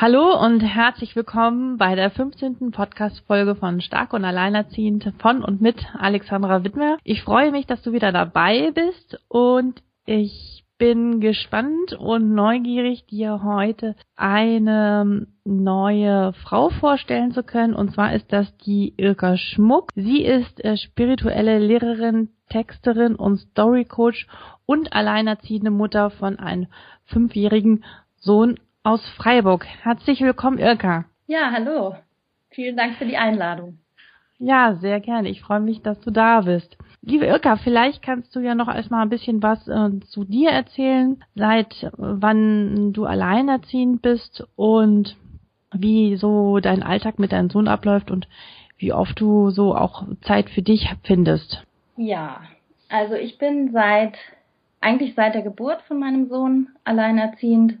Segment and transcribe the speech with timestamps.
[0.00, 2.70] Hallo und herzlich willkommen bei der 15.
[2.70, 6.98] Podcast-Folge von Stark und Alleinerziehend von und mit Alexandra Wittmer.
[7.02, 13.42] Ich freue mich, dass du wieder dabei bist und ich bin gespannt und neugierig, dir
[13.42, 17.74] heute eine neue Frau vorstellen zu können.
[17.74, 19.90] Und zwar ist das die Irka Schmuck.
[19.96, 24.28] Sie ist äh, spirituelle Lehrerin, Texterin und Storycoach
[24.64, 26.68] und alleinerziehende Mutter von einem
[27.06, 27.82] fünfjährigen
[28.20, 29.66] Sohn aus Freiburg.
[29.82, 31.04] Herzlich willkommen, Irka.
[31.26, 31.94] Ja, hallo.
[32.48, 33.76] Vielen Dank für die Einladung.
[34.38, 35.28] Ja, sehr gerne.
[35.28, 36.78] Ich freue mich, dass du da bist.
[37.02, 41.22] Liebe Irka, vielleicht kannst du ja noch erstmal ein bisschen was äh, zu dir erzählen,
[41.34, 45.16] seit wann du alleinerziehend bist und
[45.70, 48.26] wie so dein Alltag mit deinem Sohn abläuft und
[48.78, 51.62] wie oft du so auch Zeit für dich findest.
[51.98, 52.40] Ja,
[52.88, 54.16] also ich bin seit,
[54.80, 57.80] eigentlich seit der Geburt von meinem Sohn alleinerziehend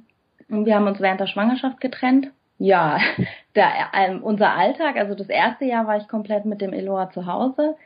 [0.50, 2.28] und wir haben uns während der Schwangerschaft getrennt.
[2.58, 2.98] Ja,
[3.54, 7.26] der, ähm, unser Alltag, also das erste Jahr war ich komplett mit dem Eloa zu
[7.26, 7.76] Hause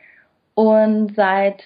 [0.55, 1.63] und seit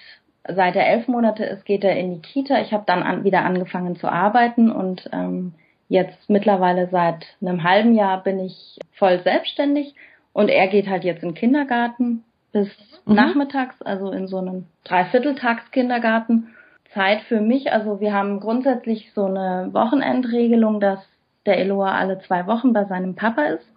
[0.48, 2.62] seit er elf Monate ist, geht er in die Kita.
[2.62, 5.54] Ich habe dann an, wieder angefangen zu arbeiten und ähm,
[5.90, 9.96] jetzt mittlerweile seit einem halben Jahr bin ich voll selbstständig
[10.34, 12.70] und er geht halt jetzt in den Kindergarten bis
[13.06, 13.16] mhm.
[13.16, 16.50] nachmittags, also in so einem Dreivierteltags-Kindergarten
[16.94, 17.72] Zeit für mich.
[17.72, 21.00] Also wir haben grundsätzlich so eine Wochenendregelung, dass
[21.46, 23.68] der Eloa alle zwei Wochen bei seinem Papa ist.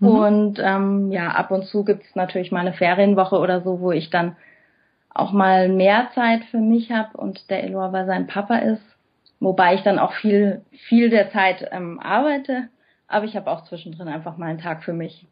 [0.00, 0.08] Mhm.
[0.08, 4.10] Und ähm, ja, ab und zu gibt's natürlich mal eine Ferienwoche oder so, wo ich
[4.10, 4.36] dann
[5.12, 8.82] auch mal mehr Zeit für mich habe und der Eloa bei seinem Papa ist.
[9.40, 12.68] Wobei ich dann auch viel, viel der Zeit ähm, arbeite.
[13.06, 15.26] Aber ich habe auch zwischendrin einfach mal einen Tag für mich.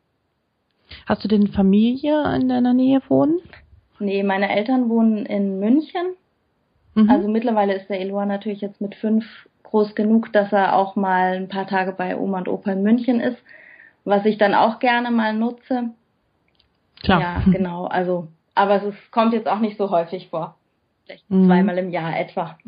[1.06, 3.40] Hast du denn Familie in deiner Nähe wohnen?
[3.98, 6.14] Nee, meine Eltern wohnen in München
[6.96, 7.10] Mhm.
[7.10, 9.24] Also mittlerweile ist der Eloa natürlich jetzt mit fünf
[9.62, 13.20] groß genug, dass er auch mal ein paar Tage bei Oma und Opa in München
[13.20, 13.38] ist,
[14.04, 15.90] was ich dann auch gerne mal nutze.
[17.02, 17.20] Klar.
[17.20, 17.84] Ja, genau.
[17.84, 20.56] Also, aber es ist, kommt jetzt auch nicht so häufig vor.
[21.04, 21.46] Vielleicht mhm.
[21.46, 22.58] zweimal im Jahr etwa.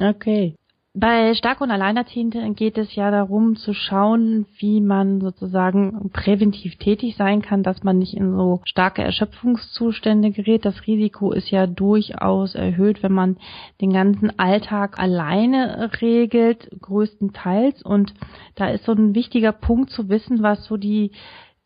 [0.00, 0.54] Okay.
[0.98, 7.16] Bei Stark und Alleinerziehenden geht es ja darum zu schauen, wie man sozusagen präventiv tätig
[7.16, 10.64] sein kann, dass man nicht in so starke Erschöpfungszustände gerät.
[10.64, 13.36] Das Risiko ist ja durchaus erhöht, wenn man
[13.82, 17.82] den ganzen Alltag alleine regelt, größtenteils.
[17.82, 18.14] Und
[18.54, 21.10] da ist so ein wichtiger Punkt zu wissen, was so die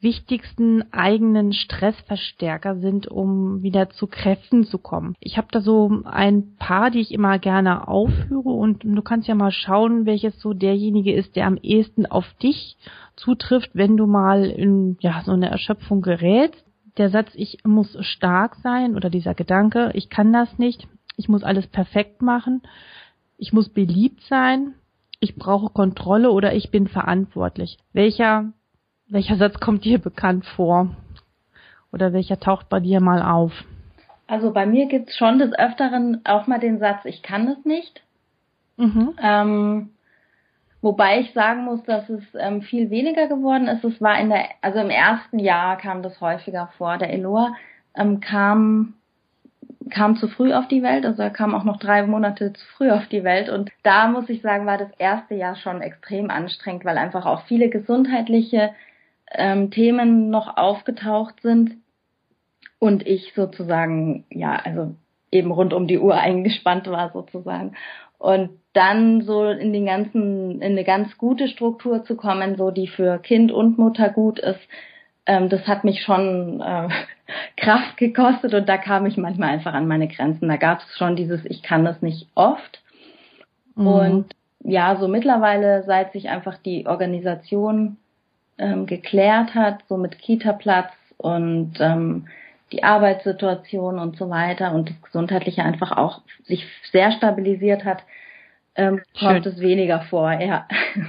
[0.00, 5.14] wichtigsten eigenen Stressverstärker sind, um wieder zu Kräften zu kommen.
[5.20, 9.34] Ich habe da so ein paar, die ich immer gerne aufführe und du kannst ja
[9.34, 12.76] mal schauen, welches so derjenige ist, der am ehesten auf dich
[13.16, 16.64] zutrifft, wenn du mal in ja so eine Erschöpfung gerätst.
[16.96, 21.44] Der Satz, ich muss stark sein oder dieser Gedanke, ich kann das nicht, ich muss
[21.44, 22.62] alles perfekt machen,
[23.36, 24.74] ich muss beliebt sein,
[25.20, 27.78] ich brauche Kontrolle oder ich bin verantwortlich.
[27.92, 28.52] Welcher
[29.10, 30.88] welcher Satz kommt dir bekannt vor?
[31.92, 33.52] Oder welcher taucht bei dir mal auf?
[34.26, 38.00] Also bei mir gibt's schon des Öfteren auch mal den Satz, ich kann das nicht.
[38.76, 39.14] Mhm.
[39.20, 39.90] Ähm,
[40.80, 43.84] wobei ich sagen muss, dass es ähm, viel weniger geworden ist.
[43.84, 46.96] Es war in der, also im ersten Jahr kam das häufiger vor.
[46.96, 47.54] Der Eloa
[47.96, 48.94] ähm, kam
[49.90, 52.90] kam zu früh auf die Welt, also er kam auch noch drei Monate zu früh
[52.90, 56.84] auf die Welt und da muss ich sagen, war das erste Jahr schon extrem anstrengend,
[56.84, 58.70] weil einfach auch viele gesundheitliche
[59.32, 61.76] ähm, Themen noch aufgetaucht sind
[62.78, 64.94] und ich sozusagen, ja, also
[65.30, 67.76] eben rund um die Uhr eingespannt war sozusagen.
[68.18, 72.86] Und dann so in den ganzen, in eine ganz gute Struktur zu kommen, so die
[72.86, 74.60] für Kind und Mutter gut ist,
[75.26, 76.88] ähm, das hat mich schon äh,
[77.56, 80.48] Kraft gekostet und da kam ich manchmal einfach an meine Grenzen.
[80.48, 82.82] Da gab es schon dieses, ich kann das nicht oft.
[83.74, 83.86] Mhm.
[83.86, 87.96] Und ja, so mittlerweile, seit sich einfach die Organisation
[88.60, 92.28] ähm, geklärt hat, so mit Kita-Platz und ähm,
[92.72, 98.04] die Arbeitssituation und so weiter und das Gesundheitliche einfach auch sich sehr stabilisiert hat,
[98.76, 100.68] ähm, kommt es weniger vor, ja.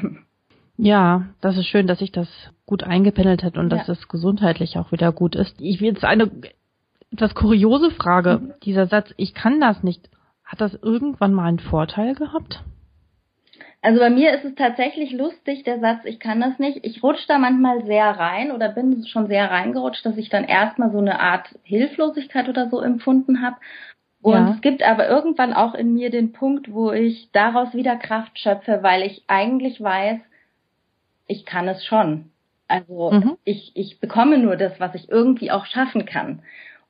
[0.84, 2.28] Ja, das ist schön, dass sich das
[2.66, 3.78] gut eingependelt hat und ja.
[3.78, 5.62] dass es gesundheitlich auch wieder gut ist.
[5.62, 6.32] Ich will jetzt eine
[7.12, 8.40] etwas kuriose Frage.
[8.42, 8.54] Mhm.
[8.64, 10.10] Dieser Satz, ich kann das nicht,
[10.44, 12.64] hat das irgendwann mal einen Vorteil gehabt?
[13.84, 16.86] Also bei mir ist es tatsächlich lustig, der Satz, ich kann das nicht.
[16.86, 20.92] Ich rutsche da manchmal sehr rein oder bin schon sehr reingerutscht, dass ich dann erstmal
[20.92, 23.58] so eine Art Hilflosigkeit oder so empfunden habe.
[24.22, 24.52] Und ja.
[24.52, 28.84] es gibt aber irgendwann auch in mir den Punkt, wo ich daraus wieder Kraft schöpfe,
[28.84, 30.20] weil ich eigentlich weiß,
[31.26, 32.30] ich kann es schon.
[32.68, 33.38] Also mhm.
[33.46, 36.44] ich, ich bekomme nur das, was ich irgendwie auch schaffen kann.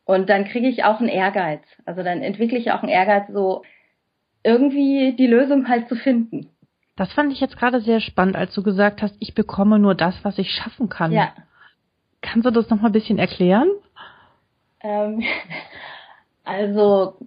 [0.04, 1.62] Und dann kriege ich auch einen Ehrgeiz.
[1.86, 3.64] Also dann entwickle ich auch einen Ehrgeiz, so
[4.44, 6.50] irgendwie die Lösung halt zu finden.
[6.96, 10.16] Das fand ich jetzt gerade sehr spannend, als du gesagt hast, ich bekomme nur das,
[10.24, 11.12] was ich schaffen kann.
[11.12, 11.34] Ja.
[12.22, 13.70] Kannst du das noch mal ein bisschen erklären?
[14.82, 15.24] Ähm,
[16.44, 17.18] also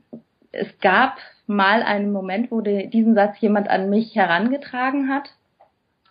[0.52, 5.30] es gab mal einen Moment, wo die, diesen Satz jemand an mich herangetragen hat.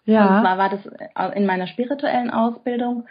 [0.05, 0.27] Ja.
[0.27, 3.05] Und zwar war das in meiner spirituellen Ausbildung.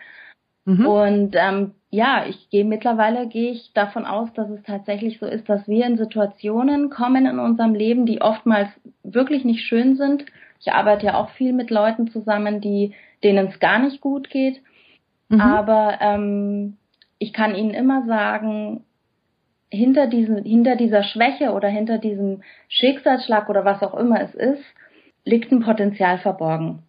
[0.65, 0.87] Mhm.
[0.87, 5.49] Und ähm, ja, ich gehe mittlerweile gehe ich davon aus, dass es tatsächlich so ist,
[5.49, 8.69] dass wir in Situationen kommen in unserem Leben, die oftmals
[9.03, 10.25] wirklich nicht schön sind.
[10.61, 12.95] Ich arbeite ja auch viel mit Leuten zusammen, die
[13.25, 14.61] denen es gar nicht gut geht.
[15.29, 15.41] Mhm.
[15.41, 16.77] Aber ähm,
[17.19, 18.85] ich kann ihnen immer sagen,
[19.71, 24.65] hinter diesem, hinter dieser Schwäche oder hinter diesem Schicksalsschlag oder was auch immer es ist,
[25.25, 26.83] liegt ein Potenzial verborgen.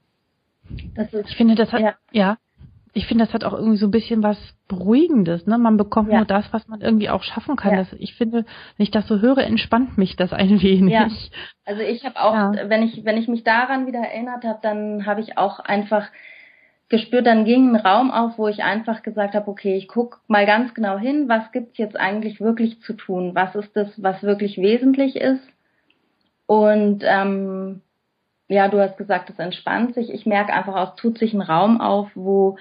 [0.96, 2.38] Das ist, ich finde, das hat, ja, ja
[2.96, 4.38] ich finde, das hat auch irgendwie so ein bisschen was
[4.68, 5.48] Beruhigendes.
[5.48, 5.58] Ne?
[5.58, 6.18] Man bekommt ja.
[6.18, 7.72] nur das, was man irgendwie auch schaffen kann.
[7.72, 7.78] Ja.
[7.78, 8.46] Das, ich finde,
[8.78, 10.94] wenn ich das so höre, entspannt mich das ein wenig.
[10.94, 11.08] Ja.
[11.66, 12.70] Also ich habe auch, ja.
[12.70, 16.10] wenn ich wenn ich mich daran wieder erinnert habe, dann habe ich auch einfach
[16.90, 20.46] gespürt, dann ging ein Raum auf, wo ich einfach gesagt habe, okay, ich guck mal
[20.46, 23.34] ganz genau hin, was gibt's jetzt eigentlich wirklich zu tun?
[23.34, 25.48] Was ist das, was wirklich wesentlich ist?
[26.48, 27.82] Und ähm,
[28.50, 30.14] ja, du hast gesagt, es entspannt sich.
[30.14, 32.58] Ich merke einfach, es tut sich ein Raum auf, wo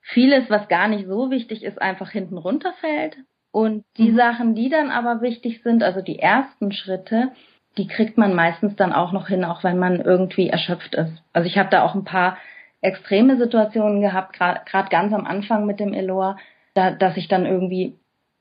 [0.00, 3.16] vieles, was gar nicht so wichtig ist, einfach hinten runterfällt.
[3.50, 4.16] Und die mhm.
[4.16, 7.32] Sachen, die dann aber wichtig sind, also die ersten Schritte,
[7.76, 11.12] die kriegt man meistens dann auch noch hin, auch wenn man irgendwie erschöpft ist.
[11.32, 12.36] Also ich habe da auch ein paar
[12.80, 16.36] extreme Situationen gehabt, gerade ganz am Anfang mit dem Elor,
[16.74, 17.96] da, dass ich dann irgendwie,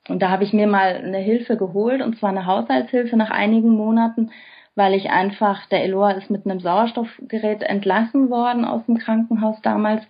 [0.07, 3.69] und da habe ich mir mal eine Hilfe geholt, und zwar eine Haushaltshilfe nach einigen
[3.69, 4.31] Monaten,
[4.75, 10.03] weil ich einfach, der Elor ist mit einem Sauerstoffgerät entlassen worden aus dem Krankenhaus damals.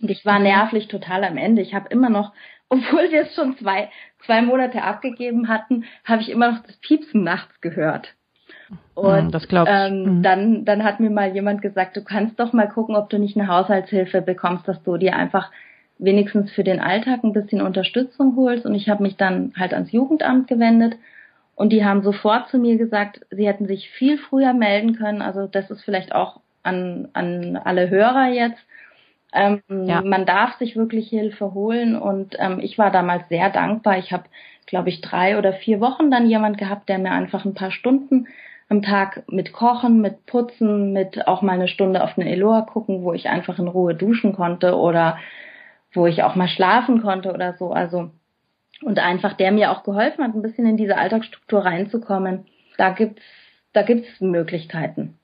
[0.00, 1.62] Und ich war nervlich total am Ende.
[1.62, 2.32] Ich habe immer noch,
[2.68, 3.90] obwohl wir es schon zwei,
[4.24, 8.14] zwei Monate abgegeben hatten, habe ich immer noch das Piepsen nachts gehört.
[8.94, 10.22] Und das ähm, mhm.
[10.22, 13.36] dann, dann hat mir mal jemand gesagt, du kannst doch mal gucken, ob du nicht
[13.36, 15.50] eine Haushaltshilfe bekommst, dass du dir einfach
[15.98, 18.66] wenigstens für den Alltag ein bisschen Unterstützung holst.
[18.66, 20.94] Und ich habe mich dann halt ans Jugendamt gewendet
[21.54, 25.22] und die haben sofort zu mir gesagt, sie hätten sich viel früher melden können.
[25.22, 28.60] Also das ist vielleicht auch an, an alle Hörer jetzt.
[29.32, 30.02] Ähm, ja.
[30.02, 33.98] Man darf sich wirklich Hilfe holen und ähm, ich war damals sehr dankbar.
[33.98, 34.24] Ich habe,
[34.66, 38.26] glaube ich, drei oder vier Wochen dann jemand gehabt, der mir einfach ein paar Stunden
[38.68, 43.02] am Tag mit Kochen, mit Putzen, mit auch mal eine Stunde auf eine Eloa gucken,
[43.02, 45.18] wo ich einfach in Ruhe duschen konnte oder
[45.92, 47.72] wo ich auch mal schlafen konnte oder so.
[47.72, 48.10] Also
[48.82, 52.46] und einfach der mir auch geholfen hat, ein bisschen in diese Alltagsstruktur reinzukommen.
[52.78, 53.22] Da gibt's
[53.72, 55.19] da gibt's Möglichkeiten.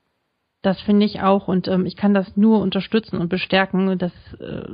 [0.66, 3.98] Das finde ich auch und ähm, ich kann das nur unterstützen und bestärken.
[3.98, 4.10] Dass,
[4.40, 4.64] äh,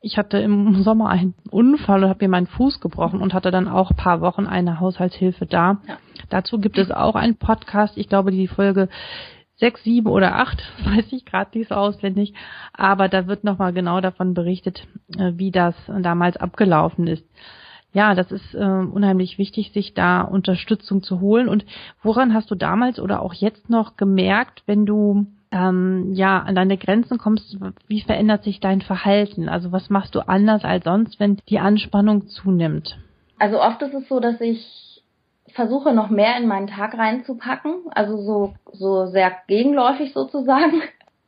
[0.00, 3.68] ich hatte im Sommer einen Unfall und habe mir meinen Fuß gebrochen und hatte dann
[3.68, 5.80] auch paar Wochen eine Haushaltshilfe da.
[5.86, 5.98] Ja.
[6.28, 8.88] Dazu gibt es auch einen Podcast, ich glaube die Folge
[9.54, 12.34] sechs, sieben oder acht, weiß ich gerade nicht so auswendig,
[12.72, 17.24] aber da wird nochmal genau davon berichtet, äh, wie das damals abgelaufen ist.
[17.98, 21.48] Ja, das ist äh, unheimlich wichtig, sich da Unterstützung zu holen.
[21.48, 21.66] Und
[22.00, 26.78] woran hast du damals oder auch jetzt noch gemerkt, wenn du ähm, ja an deine
[26.78, 29.48] Grenzen kommst, wie verändert sich dein Verhalten?
[29.48, 32.96] Also was machst du anders als sonst, wenn die Anspannung zunimmt?
[33.36, 35.02] Also oft ist es so, dass ich
[35.48, 40.82] versuche noch mehr in meinen Tag reinzupacken, also so so sehr gegenläufig sozusagen.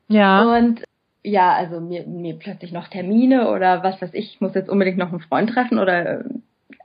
[0.07, 0.57] Ja.
[0.57, 0.85] Und
[1.25, 4.99] ja, also mir, mir plötzlich noch Termine oder was weiß ich, ich muss jetzt unbedingt
[4.99, 6.25] noch einen Freund treffen oder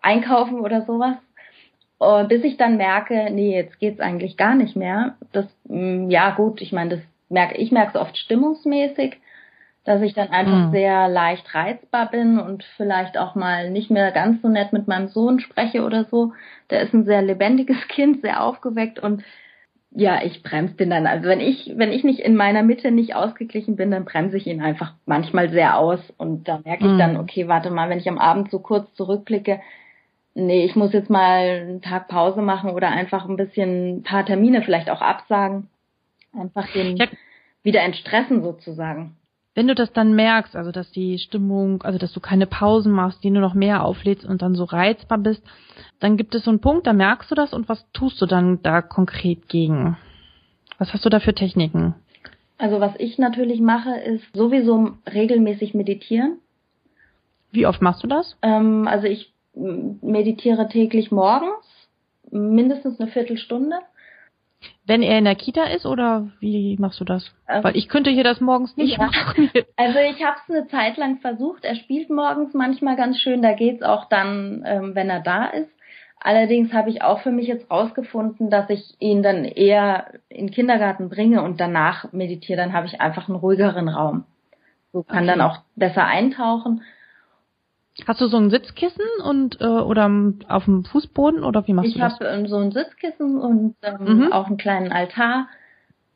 [0.06, 1.18] einkaufen oder sowas.
[1.98, 5.16] Und bis ich dann merke, nee, jetzt geht's eigentlich gar nicht mehr.
[5.32, 9.18] Das, mm, ja gut, ich meine, das merke ich merke es oft stimmungsmäßig,
[9.84, 10.72] dass ich dann einfach mhm.
[10.72, 15.08] sehr leicht reizbar bin und vielleicht auch mal nicht mehr ganz so nett mit meinem
[15.08, 16.34] Sohn spreche oder so.
[16.70, 19.24] Der ist ein sehr lebendiges Kind, sehr aufgeweckt und
[19.98, 21.08] ja, ich bremse den dann.
[21.08, 24.46] Also wenn ich, wenn ich nicht in meiner Mitte nicht ausgeglichen bin, dann bremse ich
[24.46, 26.98] ihn einfach manchmal sehr aus und da merke ich mhm.
[26.98, 29.62] dann, okay, warte mal, wenn ich am Abend so kurz zurückblicke,
[30.36, 34.26] nee, ich muss jetzt mal einen Tag Pause machen oder einfach ein bisschen ein paar
[34.26, 35.70] Termine vielleicht auch absagen.
[36.38, 37.08] Einfach den ja.
[37.64, 39.16] wieder entstressen sozusagen.
[39.56, 43.24] Wenn du das dann merkst, also dass die Stimmung, also dass du keine Pausen machst,
[43.24, 45.42] die nur noch mehr auflädst und dann so reizbar bist,
[46.02, 48.62] dann gibt es so einen Punkt, da merkst du das und was tust du dann
[48.62, 49.98] da konkret gegen?
[50.78, 51.96] Was hast du da für Techniken?
[52.58, 56.40] Also was ich natürlich mache, ist sowieso regelmäßig meditieren.
[57.52, 58.38] Wie oft machst du das?
[58.42, 61.66] Ähm, also ich meditiere täglich morgens,
[62.32, 63.78] mindestens eine Viertelstunde.
[64.88, 67.34] Wenn er in der Kita ist oder wie machst du das?
[67.48, 69.06] Ähm, Weil ich könnte hier das morgens nicht ja.
[69.06, 69.50] machen.
[69.78, 71.66] Also ich habe es eine Zeit lang versucht.
[71.66, 73.42] Er spielt morgens manchmal ganz schön.
[73.42, 75.70] Da geht's auch dann, ähm, wenn er da ist.
[76.20, 80.54] Allerdings habe ich auch für mich jetzt rausgefunden, dass ich ihn dann eher in den
[80.54, 82.58] Kindergarten bringe und danach meditiere.
[82.58, 84.24] Dann habe ich einfach einen ruhigeren Raum.
[84.92, 85.28] So kann okay.
[85.28, 86.82] dann auch besser eintauchen
[88.06, 90.12] Hast du so ein Sitzkissen und äh, oder
[90.50, 92.16] auf dem Fußboden oder wie machst ich du das?
[92.16, 94.34] Ich habe ähm, so ein Sitzkissen und ähm, mhm.
[94.34, 95.48] auch einen kleinen Altar.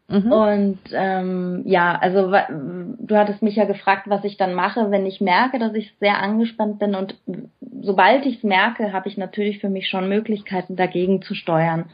[0.09, 0.31] Mhm.
[0.31, 5.21] Und ähm, ja, also du hattest mich ja gefragt, was ich dann mache, wenn ich
[5.21, 6.95] merke, dass ich sehr angespannt bin.
[6.95, 7.15] Und
[7.81, 11.85] sobald ich es merke, habe ich natürlich für mich schon Möglichkeiten, dagegen zu steuern.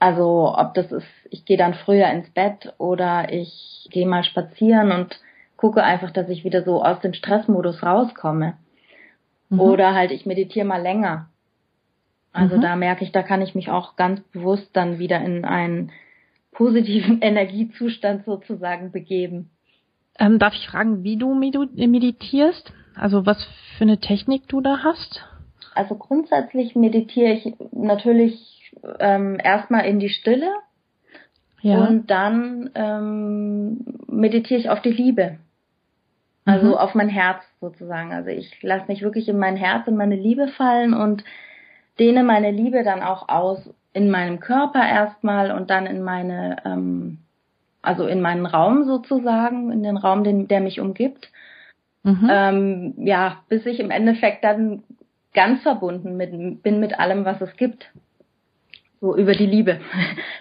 [0.00, 4.92] Also ob das ist, ich gehe dann früher ins Bett oder ich gehe mal spazieren
[4.92, 5.18] und
[5.56, 8.54] gucke einfach, dass ich wieder so aus dem Stressmodus rauskomme.
[9.48, 9.60] Mhm.
[9.60, 11.28] Oder halt, ich meditiere mal länger.
[12.32, 12.62] Also mhm.
[12.62, 15.92] da merke ich, da kann ich mich auch ganz bewusst dann wieder in einen
[16.52, 19.50] positiven Energiezustand sozusagen begeben.
[20.18, 22.72] Ähm, darf ich fragen, wie du meditierst?
[22.94, 23.42] Also was
[23.76, 25.24] für eine Technik du da hast?
[25.74, 30.50] Also grundsätzlich meditiere ich natürlich ähm, erstmal in die Stille
[31.60, 31.84] ja.
[31.84, 35.38] und dann ähm, meditiere ich auf die Liebe.
[36.44, 36.74] Also mhm.
[36.74, 38.12] auf mein Herz sozusagen.
[38.12, 41.24] Also ich lasse mich wirklich in mein Herz, in meine Liebe fallen und
[41.98, 47.18] dehne meine Liebe dann auch aus in meinem Körper erstmal und dann in meine, ähm,
[47.80, 51.30] also in meinen Raum sozusagen, in den Raum, den, der mich umgibt.
[52.02, 52.28] Mhm.
[52.30, 54.82] Ähm, ja, bis ich im Endeffekt dann
[55.32, 57.90] ganz verbunden mit, bin mit allem, was es gibt
[59.04, 59.80] so über die Liebe.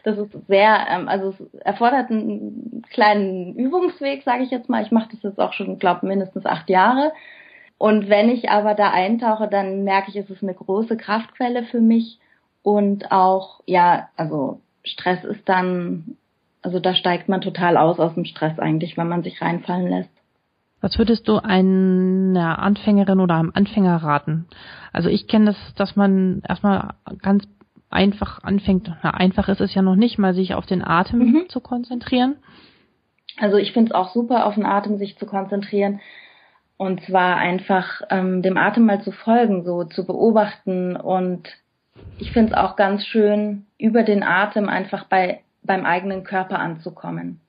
[0.05, 4.83] Das ist sehr, ähm, also es erfordert einen kleinen Übungsweg, sage ich jetzt mal.
[4.83, 7.11] Ich mache das jetzt auch schon, glaube mindestens acht Jahre.
[7.77, 11.81] Und wenn ich aber da eintauche, dann merke ich, es ist eine große Kraftquelle für
[11.81, 12.19] mich
[12.61, 16.17] und auch, ja, also Stress ist dann,
[16.61, 20.11] also da steigt man total aus aus dem Stress eigentlich, wenn man sich reinfallen lässt.
[20.79, 24.47] Was würdest du einer Anfängerin oder einem Anfänger raten?
[24.91, 27.45] Also ich kenne das, dass man erstmal ganz
[27.93, 31.49] einfach anfängt, na, einfach ist es ja noch nicht, mal sich auf den Atem mhm.
[31.49, 32.35] zu konzentrieren.
[33.39, 35.99] Also ich finde es auch super, auf den Atem sich zu konzentrieren.
[36.77, 40.95] Und zwar einfach ähm, dem Atem mal zu folgen, so zu beobachten.
[40.95, 41.47] Und
[42.17, 47.39] ich finde es auch ganz schön, über den Atem einfach bei beim eigenen Körper anzukommen.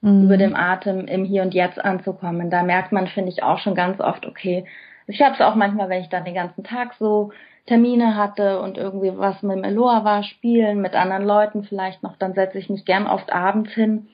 [0.00, 0.24] Mhm.
[0.24, 2.50] Über dem Atem im Hier und Jetzt anzukommen.
[2.50, 4.64] Da merkt man, finde ich, auch schon ganz oft, okay,
[5.06, 7.32] ich habe es auch manchmal, wenn ich dann den ganzen Tag so
[7.66, 12.16] Termine hatte und irgendwie was mit dem Eloa war, spielen mit anderen Leuten vielleicht noch,
[12.16, 14.08] dann setze ich mich gern oft abends hin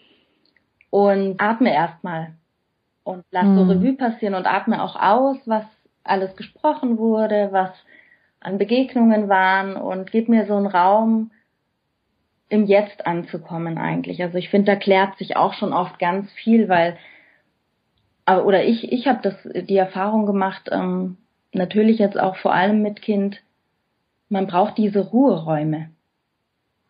[0.91, 2.35] und atme erstmal
[3.05, 3.57] und lass mhm.
[3.57, 5.65] so Revue passieren und atme auch aus, was
[6.05, 7.71] alles gesprochen wurde, was
[8.41, 11.31] an Begegnungen waren und gib mir so einen Raum,
[12.49, 14.23] im Jetzt anzukommen eigentlich.
[14.23, 16.97] Also ich finde, da klärt sich auch schon oft ganz viel, weil
[18.27, 21.17] oder ich ich habe das die Erfahrung gemacht, ähm,
[21.53, 23.43] natürlich jetzt auch vor allem mit Kind,
[24.29, 25.91] man braucht diese Ruheräume.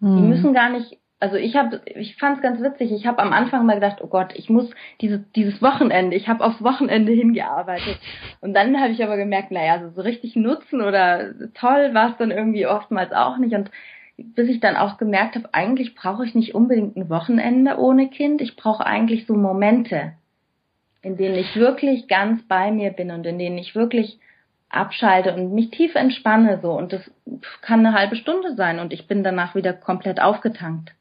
[0.00, 0.16] Mhm.
[0.16, 2.92] Die müssen gar nicht, also ich habe, ich fand es ganz witzig.
[2.92, 6.44] Ich habe am Anfang mal gedacht, oh Gott, ich muss dieses dieses Wochenende, ich habe
[6.44, 7.98] aufs Wochenende hingearbeitet.
[8.40, 12.16] Und dann habe ich aber gemerkt, naja, also so richtig nutzen oder toll war es
[12.18, 13.54] dann irgendwie oftmals auch nicht.
[13.54, 13.70] Und
[14.16, 18.40] bis ich dann auch gemerkt habe, eigentlich brauche ich nicht unbedingt ein Wochenende ohne Kind.
[18.40, 20.12] Ich brauche eigentlich so Momente,
[21.02, 24.18] in denen ich wirklich ganz bei mir bin und in denen ich wirklich
[24.70, 27.10] abschalte und mich tief entspanne so und das
[27.62, 30.92] kann eine halbe Stunde sein und ich bin danach wieder komplett aufgetankt.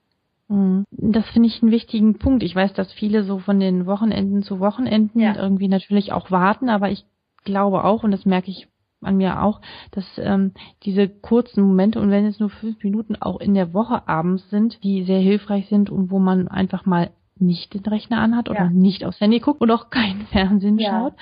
[0.47, 0.85] Mhm.
[0.91, 2.43] Das finde ich einen wichtigen Punkt.
[2.43, 5.35] Ich weiß, dass viele so von den Wochenenden zu Wochenenden ja.
[5.35, 7.05] irgendwie natürlich auch warten, aber ich
[7.43, 8.67] glaube auch, und das merke ich
[9.01, 13.39] an mir auch, dass ähm, diese kurzen Momente und wenn es nur fünf Minuten auch
[13.39, 17.73] in der Woche abends sind, die sehr hilfreich sind und wo man einfach mal nicht
[17.73, 18.69] den Rechner anhat oder ja.
[18.69, 20.89] nicht aufs Handy guckt und auch kein Fernsehen ja.
[20.89, 21.13] schaut,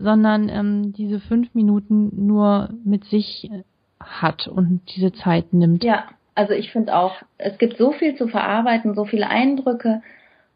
[0.00, 3.62] sondern ähm, diese fünf Minuten nur mit sich äh,
[4.00, 5.84] hat und diese Zeit nimmt.
[5.84, 10.02] Ja, also ich finde auch, es gibt so viel zu verarbeiten, so viele Eindrücke,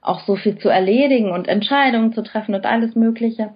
[0.01, 3.51] auch so viel zu erledigen und Entscheidungen zu treffen und alles Mögliche.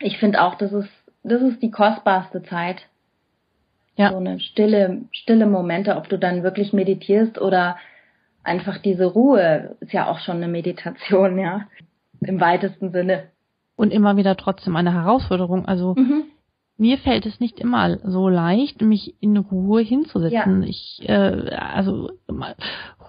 [0.00, 0.90] Ich finde auch, das ist,
[1.22, 2.86] das ist die kostbarste Zeit.
[3.96, 4.10] Ja.
[4.10, 7.76] So eine stille, stille Momente, ob du dann wirklich meditierst oder
[8.42, 11.68] einfach diese Ruhe, ist ja auch schon eine Meditation, ja.
[12.20, 13.28] Im weitesten Sinne
[13.76, 15.66] und immer wieder trotzdem eine Herausforderung.
[15.66, 16.24] Also mhm.
[16.76, 20.62] mir fällt es nicht immer so leicht, mich in Ruhe hinzusetzen.
[20.62, 20.68] Ja.
[20.68, 22.10] Ich, äh, also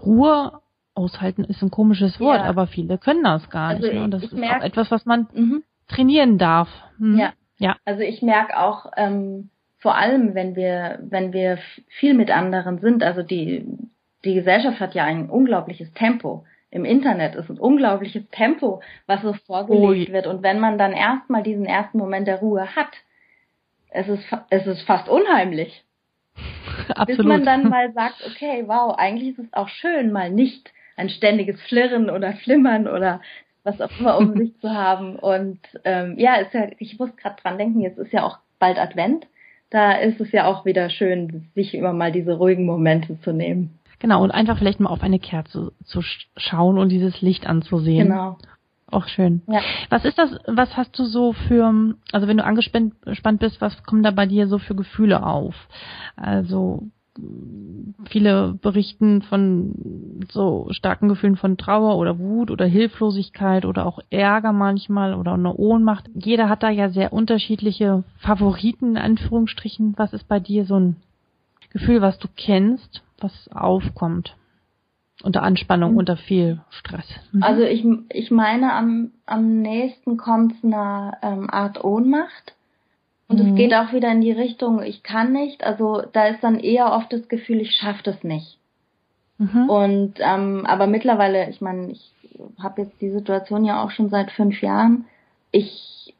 [0.04, 0.62] Ruhe
[0.94, 2.46] aushalten ist ein komisches Wort, ja.
[2.46, 3.96] aber viele können das gar also nicht.
[3.96, 4.04] Ne?
[4.04, 5.64] Und das ist merk, auch etwas, was man mhm.
[5.88, 6.70] trainieren darf.
[6.98, 7.18] Mhm.
[7.18, 7.34] Ja.
[7.58, 7.76] ja.
[7.86, 11.60] Also ich merke auch, ähm, vor allem, wenn wir, wenn wir
[12.00, 13.68] viel mit anderen sind, also die,
[14.24, 16.46] die Gesellschaft hat ja ein unglaubliches Tempo.
[16.75, 20.13] Im Internet ist ein unglaubliches Tempo, was so vorgelegt oh.
[20.13, 20.27] wird.
[20.27, 22.89] Und wenn man dann erstmal diesen ersten Moment der Ruhe hat,
[23.91, 25.86] es ist, es ist fast unheimlich.
[26.89, 27.08] Absolut.
[27.08, 31.08] Bis man dann mal sagt, okay, wow, eigentlich ist es auch schön, mal nicht ein
[31.08, 33.22] ständiges Flirren oder Flimmern oder
[33.63, 35.15] was auch immer um sich zu haben.
[35.15, 38.77] Und ähm, ja, ist ja, ich muss gerade dran denken, jetzt ist ja auch bald
[38.77, 39.27] Advent.
[39.70, 43.79] Da ist es ja auch wieder schön, sich immer mal diese ruhigen Momente zu nehmen.
[44.00, 46.02] Genau, und einfach vielleicht mal auf eine Kerze zu
[46.38, 48.08] schauen und dieses Licht anzusehen.
[48.10, 48.38] Genau.
[48.92, 49.42] Auch schön.
[49.48, 49.62] Ja.
[49.90, 54.04] Was ist das, was hast du so für, also wenn du angespannt bist, was kommen
[54.04, 55.56] da bei dir so für Gefühle auf?
[56.16, 56.84] Also
[58.10, 64.52] viele berichten von so starken Gefühlen von Trauer oder Wut oder Hilflosigkeit oder auch Ärger
[64.52, 66.10] manchmal oder eine Ohnmacht.
[66.14, 69.94] Jeder hat da ja sehr unterschiedliche Favoriten in Anführungsstrichen.
[69.98, 70.98] Was ist bei dir so ein
[71.72, 74.36] Gefühl, was du kennst, was aufkommt?
[75.24, 75.98] Unter Anspannung, mhm.
[75.98, 77.08] unter viel Stress.
[77.32, 77.44] Mhm.
[77.44, 82.54] Also ich, ich meine, am, am nächsten kommt es einer ähm, Art Ohnmacht.
[83.28, 83.50] Und mhm.
[83.50, 85.64] es geht auch wieder in die Richtung, ich kann nicht.
[85.64, 88.58] Also da ist dann eher oft das Gefühl, ich schaffe das nicht.
[89.38, 89.70] Mhm.
[89.70, 92.14] Und ähm, aber mittlerweile, ich meine, ich
[92.62, 95.06] habe jetzt die Situation ja auch schon seit fünf Jahren.
[95.52, 96.14] Ich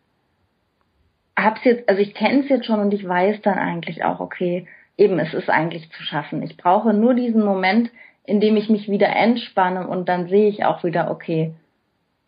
[1.38, 4.68] hab's jetzt, also ich kenne es jetzt schon und ich weiß dann eigentlich auch, okay,
[4.98, 6.42] eben es ist eigentlich zu schaffen.
[6.44, 7.90] Ich brauche nur diesen Moment,
[8.24, 11.54] in dem ich mich wieder entspanne und dann sehe ich auch wieder, okay,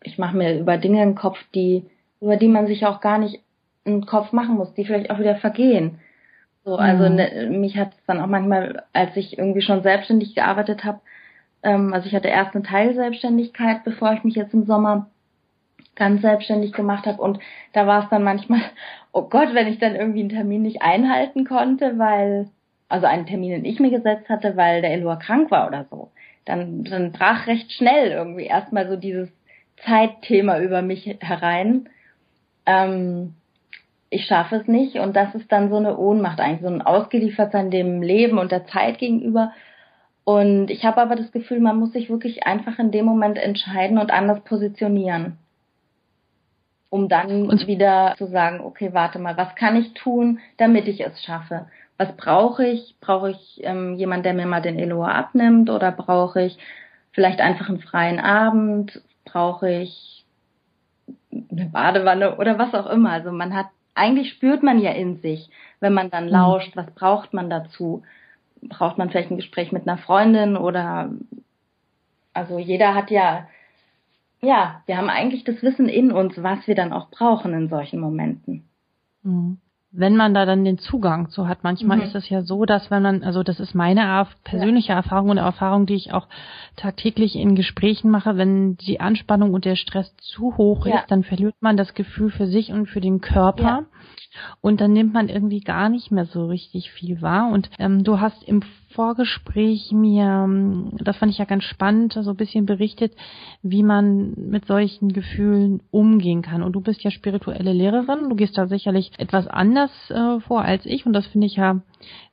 [0.02, 1.84] ich mache mir über Dinge im Kopf, die
[2.20, 3.40] über die man sich auch gar nicht
[3.84, 6.00] einen Kopf machen muss, die vielleicht auch wieder vergehen.
[6.64, 7.14] So, also mhm.
[7.14, 11.00] ne, mich hat es dann auch manchmal, als ich irgendwie schon selbstständig gearbeitet habe,
[11.62, 15.08] ähm, also ich hatte erst eine Teilselbstständigkeit, bevor ich mich jetzt im Sommer
[15.96, 17.40] ganz selbstständig gemacht habe und
[17.72, 18.60] da war es dann manchmal,
[19.12, 22.48] oh Gott, wenn ich dann irgendwie einen Termin nicht einhalten konnte, weil,
[22.88, 26.10] also einen Termin, den ich mir gesetzt hatte, weil der Eloa krank war oder so,
[26.44, 29.28] dann, dann brach recht schnell irgendwie erstmal so dieses
[29.84, 31.88] Zeitthema über mich herein.
[32.66, 33.34] Ähm,
[34.10, 37.70] ich schaffe es nicht und das ist dann so eine Ohnmacht eigentlich, so ein Ausgeliefertsein
[37.70, 39.52] dem Leben und der Zeit gegenüber.
[40.24, 43.98] Und ich habe aber das Gefühl, man muss sich wirklich einfach in dem Moment entscheiden
[43.98, 45.38] und anders positionieren.
[46.90, 51.00] Um dann und wieder zu sagen, okay, warte mal, was kann ich tun, damit ich
[51.00, 51.66] es schaffe?
[51.98, 52.94] Was brauche ich?
[53.00, 55.68] Brauche ich ähm, jemand, der mir mal den Eloa abnimmt?
[55.68, 56.56] Oder brauche ich
[57.10, 59.02] vielleicht einfach einen freien Abend?
[59.24, 60.24] Brauche ich
[61.32, 63.10] eine Badewanne oder was auch immer?
[63.10, 66.30] Also man hat eigentlich spürt man ja in sich, wenn man dann mhm.
[66.30, 68.04] lauscht, was braucht man dazu?
[68.62, 71.10] Braucht man vielleicht ein Gespräch mit einer Freundin oder
[72.32, 73.48] also jeder hat ja
[74.40, 77.98] ja, wir haben eigentlich das Wissen in uns, was wir dann auch brauchen in solchen
[77.98, 78.68] Momenten.
[79.24, 79.58] Mhm
[79.90, 81.64] wenn man da dann den Zugang zu hat.
[81.64, 82.02] Manchmal mhm.
[82.04, 84.96] ist es ja so, dass wenn man, also das ist meine persönliche ja.
[84.96, 86.28] Erfahrung und Erfahrung, die ich auch
[86.76, 90.98] tagtäglich in Gesprächen mache, wenn die Anspannung und der Stress zu hoch ja.
[90.98, 93.62] ist, dann verliert man das Gefühl für sich und für den Körper.
[93.62, 93.84] Ja.
[94.60, 97.50] Und dann nimmt man irgendwie gar nicht mehr so richtig viel wahr.
[97.50, 98.62] Und ähm, du hast im
[98.98, 103.14] Vorgespräch mir, ähm, das fand ich ja ganz spannend, so ein bisschen berichtet,
[103.62, 106.64] wie man mit solchen Gefühlen umgehen kann.
[106.64, 110.84] Und du bist ja spirituelle Lehrerin, du gehst da sicherlich etwas anders äh, vor als
[110.84, 111.80] ich und das finde ich ja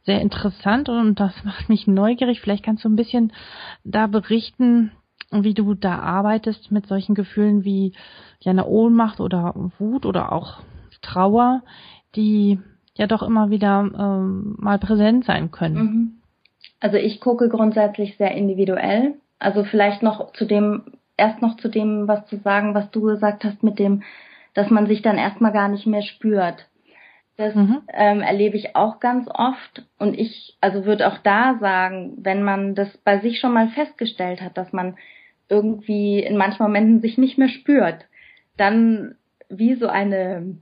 [0.08, 2.42] sehr interessant und das macht mich neugierig.
[2.42, 3.32] Vielleicht kannst du ein bisschen
[3.84, 4.92] da berichten,
[5.30, 7.94] wie du da arbeitest mit solchen Gefühlen wie
[8.40, 10.64] ja eine Ohnmacht oder Wut oder auch
[11.04, 11.62] Trauer,
[12.16, 12.60] die
[12.96, 15.76] ja doch immer wieder ähm, mal präsent sein können.
[15.76, 16.22] Mhm.
[16.86, 19.16] Also ich gucke grundsätzlich sehr individuell.
[19.40, 20.84] Also vielleicht noch zu dem,
[21.18, 24.04] erst noch zu dem, was zu sagen, was du gesagt hast mit dem,
[24.54, 26.68] dass man sich dann erstmal gar nicht mehr spürt.
[27.38, 27.82] Das mhm.
[27.92, 29.84] ähm, erlebe ich auch ganz oft.
[29.98, 34.42] Und ich, also würde auch da sagen, wenn man das bei sich schon mal festgestellt
[34.42, 34.96] hat, dass man
[35.50, 38.06] irgendwie in manchen Momenten sich nicht mehr spürt,
[38.58, 39.16] dann
[39.50, 40.60] wie so eine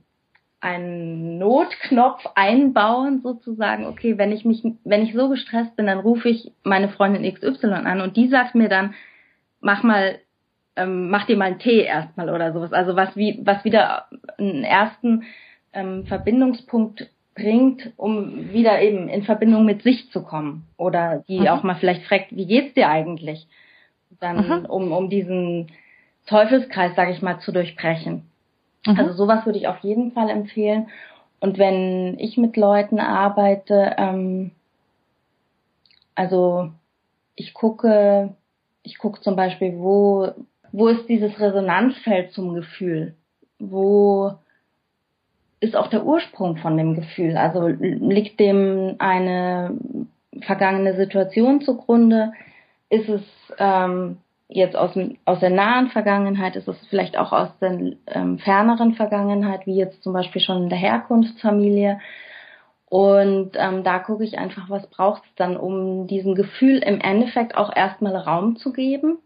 [0.64, 6.30] einen Notknopf einbauen, sozusagen, okay, wenn ich mich, wenn ich so gestresst bin, dann rufe
[6.30, 8.94] ich meine Freundin XY an und die sagt mir dann,
[9.60, 10.20] mach mal,
[10.76, 12.72] ähm, mach dir mal einen Tee erstmal oder sowas.
[12.72, 14.06] Also was wie, was wieder
[14.38, 15.24] einen ersten
[15.74, 20.66] ähm, Verbindungspunkt bringt, um wieder eben in Verbindung mit sich zu kommen.
[20.78, 21.48] Oder die mhm.
[21.48, 23.46] auch mal vielleicht fragt, wie geht's dir eigentlich?
[24.18, 24.64] Dann, mhm.
[24.64, 25.66] um, um diesen
[26.26, 28.22] Teufelskreis, sage ich mal, zu durchbrechen.
[28.86, 28.98] Mhm.
[28.98, 30.88] Also sowas würde ich auf jeden Fall empfehlen.
[31.40, 34.50] Und wenn ich mit Leuten arbeite, ähm,
[36.14, 36.70] also
[37.36, 38.34] ich gucke
[38.84, 40.28] ich gucke zum Beispiel, wo,
[40.70, 43.14] wo ist dieses Resonanzfeld zum Gefühl?
[43.58, 44.32] Wo
[45.58, 47.36] ist auch der Ursprung von dem Gefühl?
[47.36, 49.76] Also liegt dem eine
[50.42, 52.32] vergangene Situation zugrunde?
[52.90, 53.22] Ist es
[53.58, 54.18] ähm,
[54.48, 54.90] jetzt aus,
[55.24, 56.56] aus der nahen Vergangenheit?
[56.56, 60.68] Ist es vielleicht auch aus der ähm, ferneren Vergangenheit, wie jetzt zum Beispiel schon in
[60.68, 62.00] der Herkunftsfamilie?
[62.86, 67.56] Und ähm, da gucke ich einfach, was braucht es dann, um diesem Gefühl im Endeffekt
[67.56, 69.18] auch erstmal Raum zu geben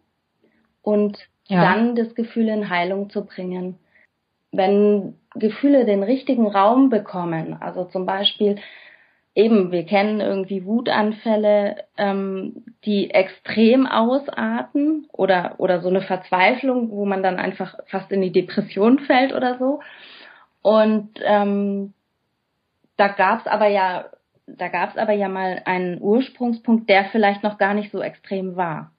[0.82, 1.60] und ja.
[1.60, 3.78] dann das Gefühl in Heilung zu bringen.
[4.52, 8.56] Wenn Gefühle den richtigen Raum bekommen, also zum Beispiel
[9.38, 17.04] eben, wir kennen irgendwie Wutanfälle, ähm, die extrem ausarten oder, oder so eine Verzweiflung, wo
[17.04, 19.80] man dann einfach fast in die Depression fällt oder so.
[20.60, 21.94] Und ähm,
[22.96, 24.06] da gab's aber ja,
[24.48, 28.90] da gab's aber ja mal einen Ursprungspunkt, der vielleicht noch gar nicht so extrem war.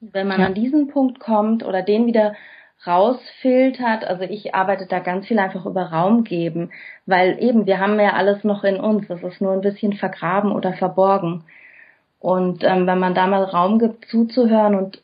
[0.00, 0.46] Wenn man ja.
[0.46, 2.36] an diesen Punkt kommt oder den wieder
[2.84, 6.70] rausfiltert, also ich arbeite da ganz viel einfach über Raum geben,
[7.04, 10.52] weil eben wir haben ja alles noch in uns, das ist nur ein bisschen vergraben
[10.52, 11.44] oder verborgen.
[12.18, 15.00] Und ähm, wenn man da mal Raum gibt, zuzuhören und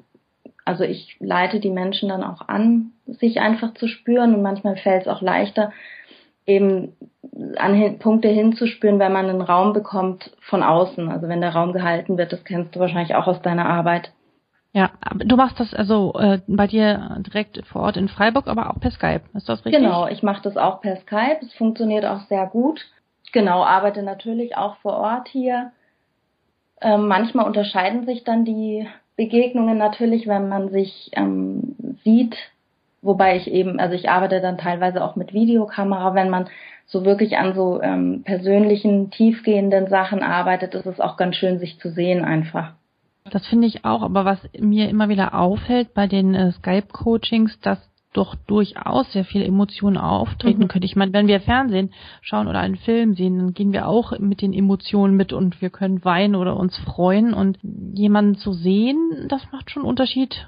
[0.64, 5.02] also ich leite die Menschen dann auch an, sich einfach zu spüren und manchmal fällt
[5.02, 5.72] es auch leichter,
[6.46, 6.96] eben
[7.56, 11.08] an hin, Punkte hinzuspüren, wenn man einen Raum bekommt von außen.
[11.08, 14.12] Also wenn der Raum gehalten wird, das kennst du wahrscheinlich auch aus deiner Arbeit.
[14.72, 18.80] Ja, du machst das also äh, bei dir direkt vor Ort in Freiburg, aber auch
[18.80, 19.22] per Skype.
[19.34, 19.82] Ist das richtig?
[19.82, 21.38] Genau, ich mache das auch per Skype.
[21.42, 22.80] Es funktioniert auch sehr gut.
[23.32, 25.72] Genau, arbeite natürlich auch vor Ort hier.
[26.80, 32.36] Ähm, manchmal unterscheiden sich dann die Begegnungen natürlich, wenn man sich ähm, sieht
[33.02, 36.48] Wobei ich eben, also ich arbeite dann teilweise auch mit Videokamera, wenn man
[36.86, 41.80] so wirklich an so ähm, persönlichen, tiefgehenden Sachen arbeitet, ist es auch ganz schön, sich
[41.80, 42.74] zu sehen einfach.
[43.30, 47.78] Das finde ich auch, aber was mir immer wieder auffällt bei den äh, Skype-Coachings, dass
[48.12, 50.68] doch durchaus sehr viele Emotionen auftreten mhm.
[50.68, 50.84] können.
[50.84, 54.42] Ich meine, wenn wir Fernsehen schauen oder einen Film sehen, dann gehen wir auch mit
[54.42, 59.50] den Emotionen mit und wir können weinen oder uns freuen und jemanden zu sehen, das
[59.50, 60.46] macht schon Unterschied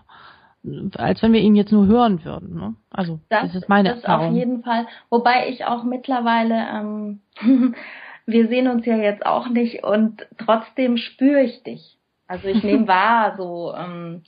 [0.97, 2.55] als wenn wir ihn jetzt nur hören würden.
[2.55, 2.75] Ne?
[2.91, 4.31] Also das, das ist meine das Erfahrung.
[4.31, 4.87] auf jeden Fall.
[5.11, 7.21] Wobei ich auch mittlerweile, ähm,
[8.27, 11.99] wir sehen uns ja jetzt auch nicht und trotzdem spüre ich dich.
[12.35, 14.23] Also ich nehme wahr, so ähm,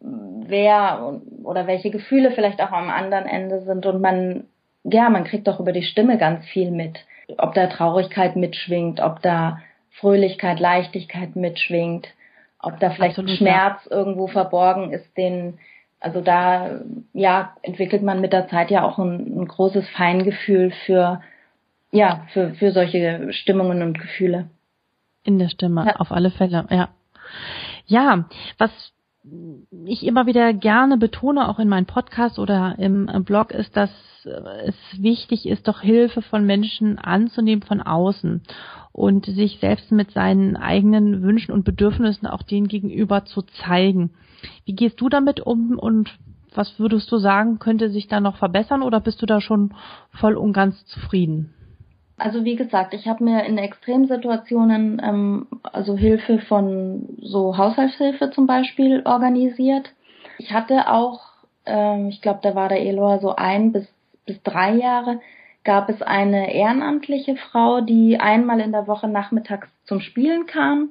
[0.00, 4.44] wer oder welche Gefühle vielleicht auch am anderen Ende sind und man,
[4.82, 6.98] ja, man kriegt doch über die Stimme ganz viel mit.
[7.38, 9.60] Ob da Traurigkeit mitschwingt, ob da
[10.00, 12.08] Fröhlichkeit, Leichtigkeit mitschwingt,
[12.58, 13.96] ob da vielleicht Absolut, Schmerz ja.
[13.98, 15.58] irgendwo verborgen ist, den
[16.00, 16.80] also da
[17.12, 21.20] ja entwickelt man mit der Zeit ja auch ein, ein großes Feingefühl für
[21.92, 24.50] ja für für solche Stimmungen und Gefühle.
[25.22, 25.96] In der Stimme, ja.
[26.00, 26.88] auf alle Fälle, ja.
[27.86, 28.70] Ja, was
[29.86, 33.90] ich immer wieder gerne betone, auch in meinem Podcast oder im Blog, ist, dass
[34.64, 38.42] es wichtig ist, doch Hilfe von Menschen anzunehmen von außen
[38.92, 44.10] und sich selbst mit seinen eigenen Wünschen und Bedürfnissen auch denen gegenüber zu zeigen.
[44.64, 46.16] Wie gehst du damit um und
[46.54, 49.74] was würdest du sagen, könnte sich da noch verbessern oder bist du da schon
[50.10, 51.54] voll und ganz zufrieden?
[52.16, 58.46] Also wie gesagt, ich habe mir in Extremsituationen ähm, also Hilfe von so Haushaltshilfe zum
[58.46, 59.90] Beispiel organisiert.
[60.38, 61.22] Ich hatte auch,
[61.66, 63.86] ähm, ich glaube, da war der Eloa so ein bis
[64.26, 65.20] bis drei Jahre,
[65.64, 70.90] gab es eine ehrenamtliche Frau, die einmal in der Woche nachmittags zum Spielen kam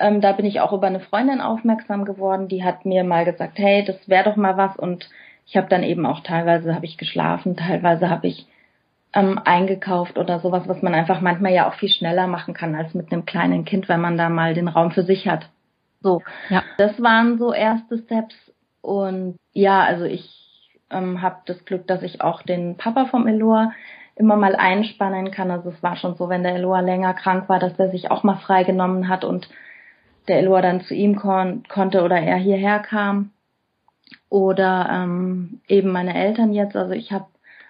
[0.00, 3.58] ähm, da bin ich auch über eine Freundin aufmerksam geworden, die hat mir mal gesagt,
[3.58, 5.08] hey, das wäre doch mal was und
[5.46, 8.46] ich habe dann eben auch teilweise habe ich geschlafen, teilweise habe ich
[9.14, 12.94] ähm, eingekauft oder sowas, was man einfach manchmal ja auch viel schneller machen kann als
[12.94, 15.48] mit einem kleinen Kind, wenn man da mal den Raum für sich hat.
[16.00, 16.62] So, ja.
[16.76, 18.36] das waren so erste Steps
[18.80, 20.30] und ja, also ich
[20.90, 23.72] ähm, habe das Glück, dass ich auch den Papa vom Eloa
[24.16, 25.50] immer mal einspannen kann.
[25.50, 28.24] Also es war schon so, wenn der Eloa länger krank war, dass er sich auch
[28.24, 29.48] mal freigenommen hat und
[30.26, 33.30] der Eloa dann zu ihm kon konnte oder er hierher kam.
[34.30, 36.76] Oder ähm, eben meine Eltern jetzt.
[36.76, 37.26] Also ich habe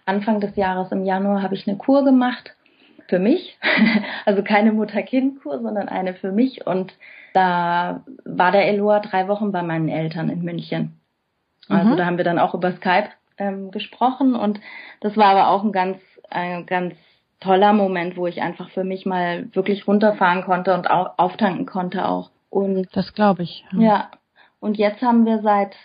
[0.08, 2.54] Anfang des Jahres im Januar habe ich eine Kur gemacht
[3.08, 3.58] für mich.
[4.24, 6.66] also keine Mutter-Kind-Kur, sondern eine für mich.
[6.66, 6.94] Und
[7.34, 10.98] da war der Eloa drei Wochen bei meinen Eltern in München.
[11.68, 11.96] Also mhm.
[11.96, 14.60] da haben wir dann auch über Skype ähm, gesprochen und
[15.00, 15.98] das war aber auch ein ganz,
[16.30, 16.94] ein ganz
[17.40, 22.30] toller Moment, wo ich einfach für mich mal wirklich runterfahren konnte und auftanken konnte auch.
[22.50, 23.64] Und das glaube ich.
[23.72, 23.80] Ja.
[23.80, 24.10] ja.
[24.60, 25.76] Und jetzt haben wir seit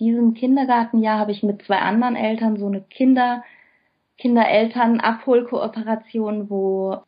[0.00, 3.42] diesem Kindergartenjahr habe ich mit zwei anderen Eltern so eine Kinder
[4.18, 7.02] Kindereltern Abholkooperation, wo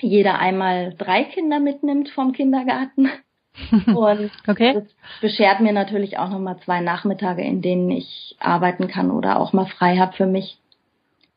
[0.00, 3.10] jeder einmal drei Kinder mitnimmt vom Kindergarten.
[3.86, 4.74] Und okay.
[4.74, 4.84] das
[5.20, 9.66] beschert mir natürlich auch nochmal zwei Nachmittage, in denen ich arbeiten kann oder auch mal
[9.66, 10.58] frei habe für mich.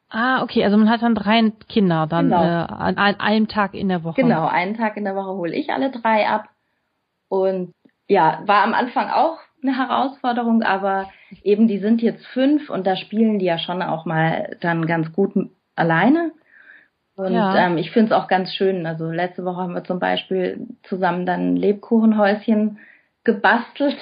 [0.09, 2.43] Ah, okay, also man hat dann drei Kinder dann genau.
[2.43, 4.21] äh, an, an, einem Tag in der Woche.
[4.21, 6.49] Genau, einen Tag in der Woche hole ich alle drei ab.
[7.29, 7.73] Und
[8.07, 11.09] ja, war am Anfang auch eine Herausforderung, aber
[11.43, 15.11] eben die sind jetzt fünf und da spielen die ja schon auch mal dann ganz
[15.13, 15.33] gut
[15.75, 16.31] alleine.
[17.15, 17.67] Und ja.
[17.67, 18.85] ähm, ich finde es auch ganz schön.
[18.85, 22.79] Also letzte Woche haben wir zum Beispiel zusammen dann Lebkuchenhäuschen
[23.23, 23.97] gebastelt.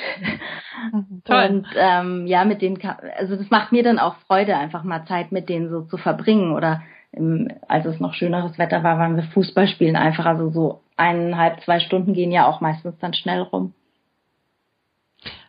[0.92, 1.46] Mhm, toll.
[1.50, 2.80] Und ähm, ja, mit denen,
[3.18, 6.54] also das macht mir dann auch Freude, einfach mal Zeit mit denen so zu verbringen.
[6.54, 10.26] Oder im, als es noch schöneres Wetter war, waren wir Fußball spielen einfach.
[10.26, 13.74] Also so eineinhalb, zwei Stunden gehen ja auch meistens dann schnell rum.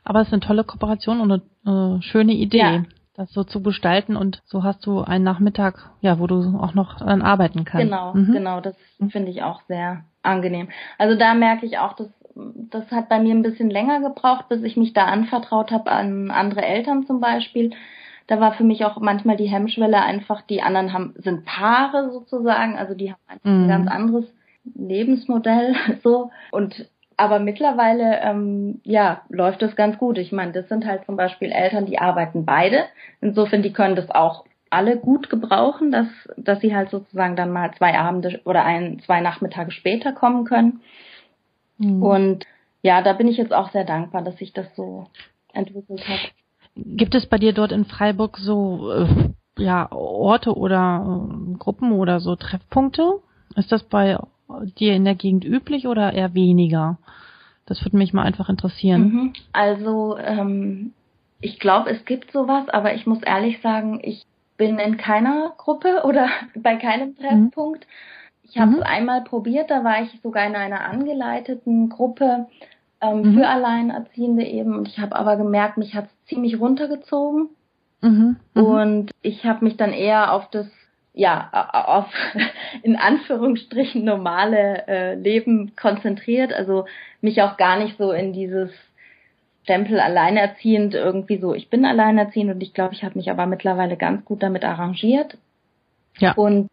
[0.05, 2.59] Aber es ist eine tolle Kooperation und eine äh, schöne Idee.
[2.59, 2.83] Ja
[3.15, 6.99] das so zu gestalten und so hast du einen Nachmittag, ja, wo du auch noch
[6.99, 7.85] dann arbeiten kannst.
[7.85, 8.33] Genau, mhm.
[8.33, 8.75] genau, das
[9.11, 10.69] finde ich auch sehr angenehm.
[10.99, 14.63] Also da merke ich auch, dass das hat bei mir ein bisschen länger gebraucht, bis
[14.63, 17.73] ich mich da anvertraut habe an andere Eltern zum Beispiel.
[18.27, 22.79] Da war für mich auch manchmal die Hemmschwelle einfach, die anderen haben, sind Paare sozusagen,
[22.79, 23.65] also die haben einfach mhm.
[23.65, 24.25] ein ganz anderes
[24.75, 30.19] Lebensmodell so und aber mittlerweile, ähm, ja, läuft das ganz gut.
[30.19, 32.85] Ich meine, das sind halt zum Beispiel Eltern, die arbeiten beide.
[33.21, 37.73] Insofern, die können das auch alle gut gebrauchen, dass, dass sie halt sozusagen dann mal
[37.75, 40.81] zwei Abende oder ein, zwei Nachmittage später kommen können.
[41.79, 42.03] Mhm.
[42.03, 42.47] Und
[42.83, 45.07] ja, da bin ich jetzt auch sehr dankbar, dass sich das so
[45.53, 46.33] entwickelt hat.
[46.75, 52.21] Gibt es bei dir dort in Freiburg so äh, ja, Orte oder äh, Gruppen oder
[52.21, 53.21] so Treffpunkte?
[53.57, 54.19] Ist das bei
[54.79, 56.99] dir in der Gegend üblich oder eher weniger?
[57.67, 59.03] Das würde mich mal einfach interessieren.
[59.03, 59.33] Mhm.
[59.53, 60.93] Also ähm,
[61.41, 64.25] ich glaube, es gibt sowas, aber ich muss ehrlich sagen, ich
[64.57, 67.17] bin in keiner Gruppe oder bei keinem mhm.
[67.17, 67.87] Treffpunkt.
[67.87, 68.43] Mhm.
[68.45, 68.83] Ich habe es mhm.
[68.83, 72.47] einmal probiert, da war ich sogar in einer angeleiteten Gruppe
[73.01, 73.35] ähm, mhm.
[73.35, 74.75] für Alleinerziehende eben.
[74.77, 77.49] Und ich habe aber gemerkt, mich hat es ziemlich runtergezogen.
[78.03, 78.37] Mhm.
[78.55, 80.67] Und ich habe mich dann eher auf das
[81.15, 82.07] ja, auf
[82.83, 86.87] in Anführungsstrichen normale äh, Leben konzentriert, also
[87.21, 88.71] mich auch gar nicht so in dieses
[89.65, 93.97] Stempel alleinerziehend irgendwie so, ich bin alleinerziehend und ich glaube, ich habe mich aber mittlerweile
[93.97, 95.39] ganz gut damit arrangiert.
[96.19, 96.33] Ja.
[96.33, 96.69] Und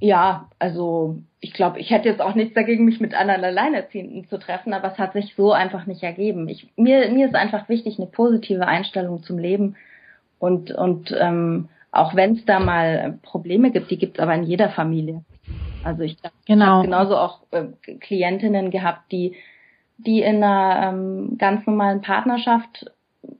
[0.00, 4.38] ja, also ich glaube, ich hätte jetzt auch nichts dagegen, mich mit anderen Alleinerziehenden zu
[4.38, 6.48] treffen, aber es hat sich so einfach nicht ergeben.
[6.48, 9.76] Ich, mir, mir ist einfach wichtig, eine positive Einstellung zum Leben
[10.38, 14.44] und, und ähm, auch wenn es da mal Probleme gibt, die gibt es aber in
[14.44, 15.24] jeder Familie.
[15.84, 16.66] Also ich, genau.
[16.66, 17.66] habe genauso auch äh,
[18.00, 19.36] Klientinnen gehabt, die,
[19.98, 22.90] die in einer ähm, ganz normalen Partnerschaft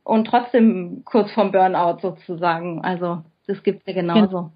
[0.03, 2.83] und trotzdem kurz vorm Burnout sozusagen.
[2.85, 4.51] Also das gibt's ja genauso.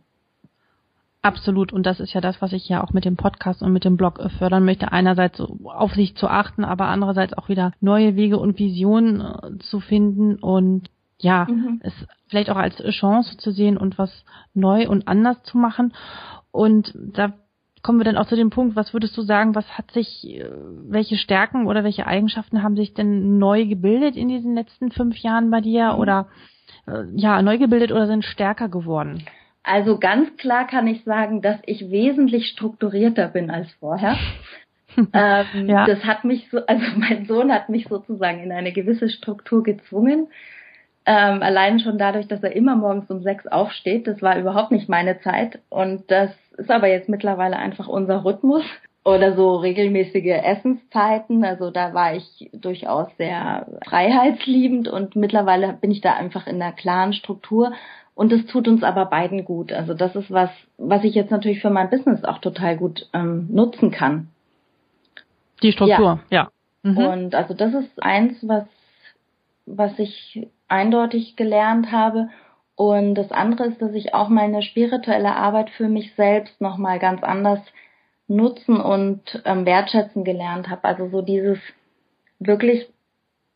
[1.20, 1.72] Absolut.
[1.72, 3.96] Und das ist ja das, was ich ja auch mit dem Podcast und mit dem
[3.96, 4.92] Blog fördern möchte.
[4.92, 9.80] Einerseits auf sich zu achten, aber andererseits auch wieder neue Wege und Visionen äh, zu
[9.80, 10.88] finden und
[11.20, 11.80] ja, mhm.
[11.82, 11.92] es
[12.28, 15.92] vielleicht auch als Chance zu sehen und was neu und anders zu machen.
[16.50, 17.32] Und da
[17.82, 20.44] kommen wir dann auch zu dem Punkt, was würdest du sagen, was hat sich, äh,
[20.88, 25.50] welche Stärken oder welche Eigenschaften haben sich denn neu gebildet in diesen letzten fünf Jahren
[25.50, 26.00] bei dir mhm.
[26.00, 26.28] oder
[26.86, 29.24] äh, ja, neu gebildet oder sind stärker geworden?
[29.62, 34.16] Also ganz klar kann ich sagen, dass ich wesentlich strukturierter bin als vorher.
[34.96, 35.86] ähm, ja.
[35.86, 40.28] Das hat mich so, also mein Sohn hat mich sozusagen in eine gewisse Struktur gezwungen.
[41.10, 44.90] Ähm, allein schon dadurch, dass er immer morgens um sechs aufsteht, das war überhaupt nicht
[44.90, 45.58] meine Zeit.
[45.70, 48.62] Und das ist aber jetzt mittlerweile einfach unser Rhythmus.
[49.04, 51.42] Oder so regelmäßige Essenszeiten.
[51.42, 56.72] Also da war ich durchaus sehr freiheitsliebend und mittlerweile bin ich da einfach in einer
[56.72, 57.72] klaren Struktur.
[58.14, 59.72] Und es tut uns aber beiden gut.
[59.72, 63.48] Also das ist was, was ich jetzt natürlich für mein Business auch total gut ähm,
[63.50, 64.28] nutzen kann.
[65.62, 66.50] Die Struktur, ja.
[66.84, 66.90] ja.
[66.90, 66.98] Mhm.
[66.98, 68.66] Und also das ist eins, was,
[69.64, 72.28] was ich eindeutig gelernt habe.
[72.74, 77.22] Und das andere ist, dass ich auch meine spirituelle Arbeit für mich selbst nochmal ganz
[77.22, 77.60] anders
[78.28, 80.84] nutzen und ähm, wertschätzen gelernt habe.
[80.84, 81.58] Also so dieses
[82.38, 82.88] wirklich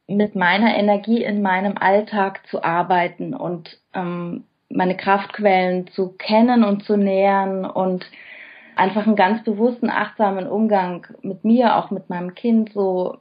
[0.09, 6.85] mit meiner Energie in meinem Alltag zu arbeiten und ähm, meine Kraftquellen zu kennen und
[6.85, 8.05] zu nähern und
[8.75, 13.18] einfach einen ganz bewussten, achtsamen Umgang mit mir, auch mit meinem Kind, so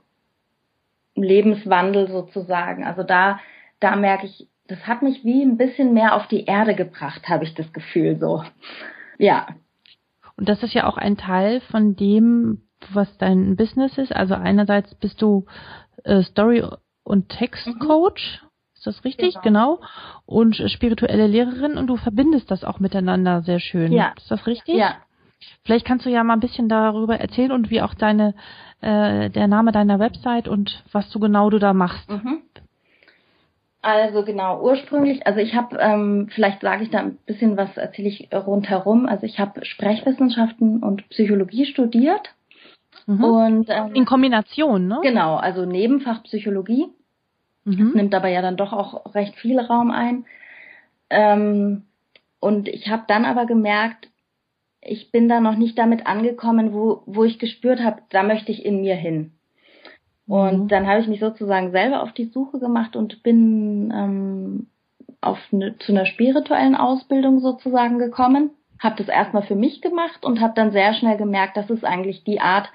[1.16, 2.86] Lebenswandel sozusagen.
[2.86, 3.40] Also da
[3.82, 7.44] da merke ich, das hat mich wie ein bisschen mehr auf die Erde gebracht, habe
[7.44, 8.44] ich das Gefühl so.
[9.18, 9.48] Ja.
[10.38, 12.62] Und das ist ja auch ein Teil von dem,
[12.94, 14.16] was dein Business ist.
[14.16, 15.46] Also einerseits bist du
[16.04, 16.66] äh, Story-
[17.04, 18.42] und Textcoach.
[18.42, 18.48] Mhm.
[18.76, 19.36] Ist das richtig?
[19.44, 19.76] Genau.
[19.76, 19.88] genau.
[20.26, 23.92] Und spirituelle Lehrerin und du verbindest das auch miteinander sehr schön.
[23.92, 24.14] Ja.
[24.18, 24.76] Ist das richtig?
[24.76, 24.96] Ja.
[25.64, 28.36] Vielleicht kannst du ja mal ein bisschen darüber erzählen und wie auch deine
[28.82, 32.10] äh, der Name deiner Website und was du genau du da machst.
[32.10, 32.42] Mhm.
[33.82, 38.10] Also genau, ursprünglich, also ich habe, ähm, vielleicht sage ich da ein bisschen was, erzähle
[38.10, 39.08] ich rundherum.
[39.08, 42.36] Also ich habe Sprechwissenschaften und Psychologie studiert.
[43.08, 43.24] Mhm.
[43.24, 45.00] Und ähm, in Kombination, ne?
[45.02, 46.90] Genau, also Nebenfach Psychologie.
[47.66, 47.78] Mhm.
[47.78, 50.26] Das nimmt aber ja dann doch auch recht viel Raum ein.
[51.10, 51.84] Ähm,
[52.40, 54.10] und ich habe dann aber gemerkt,
[54.82, 58.64] ich bin da noch nicht damit angekommen, wo, wo ich gespürt habe, da möchte ich
[58.64, 59.32] in mir hin.
[60.32, 60.68] Und mhm.
[60.70, 64.68] dann habe ich mich sozusagen selber auf die Suche gemacht und bin ähm,
[65.20, 68.52] auf eine, zu einer spirituellen Ausbildung sozusagen gekommen.
[68.80, 72.24] Habe das erstmal für mich gemacht und habe dann sehr schnell gemerkt, das ist eigentlich
[72.24, 72.70] die Art,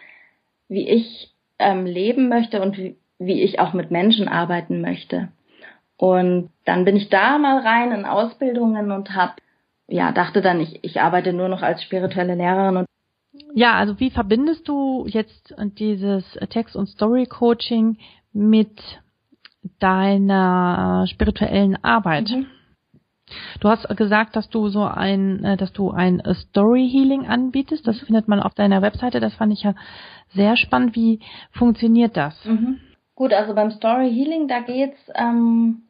[0.69, 5.29] wie ich ähm, leben möchte und wie, wie ich auch mit Menschen arbeiten möchte.
[5.97, 9.33] Und dann bin ich da mal rein in Ausbildungen und habe
[9.89, 12.87] ja dachte dann, ich, ich arbeite nur noch als spirituelle Lehrerin und
[13.55, 17.99] ja, also wie verbindest du jetzt dieses Text- und Story-Coaching
[18.33, 18.81] mit
[19.79, 22.31] deiner spirituellen Arbeit?
[22.31, 22.47] Mhm.
[23.61, 27.87] Du hast gesagt, dass du so ein, äh, dass du ein Story Healing anbietest.
[27.87, 29.19] Das findet man auf deiner Webseite.
[29.19, 29.75] Das fand ich ja
[30.35, 30.95] sehr spannend.
[30.95, 31.21] Wie
[31.51, 32.45] funktioniert das?
[32.45, 32.79] Mhm.
[33.17, 35.86] Gut, also beim Story Healing, da geht's, ähm,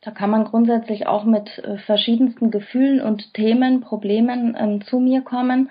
[0.00, 5.22] da kann man grundsätzlich auch mit äh, verschiedensten Gefühlen und Themen, Problemen ähm, zu mir
[5.22, 5.70] kommen.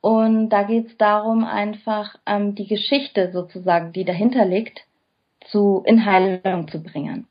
[0.00, 4.84] Und da geht es darum, einfach ähm, die Geschichte sozusagen, die dahinter liegt,
[5.46, 7.26] zu in Heilung zu bringen.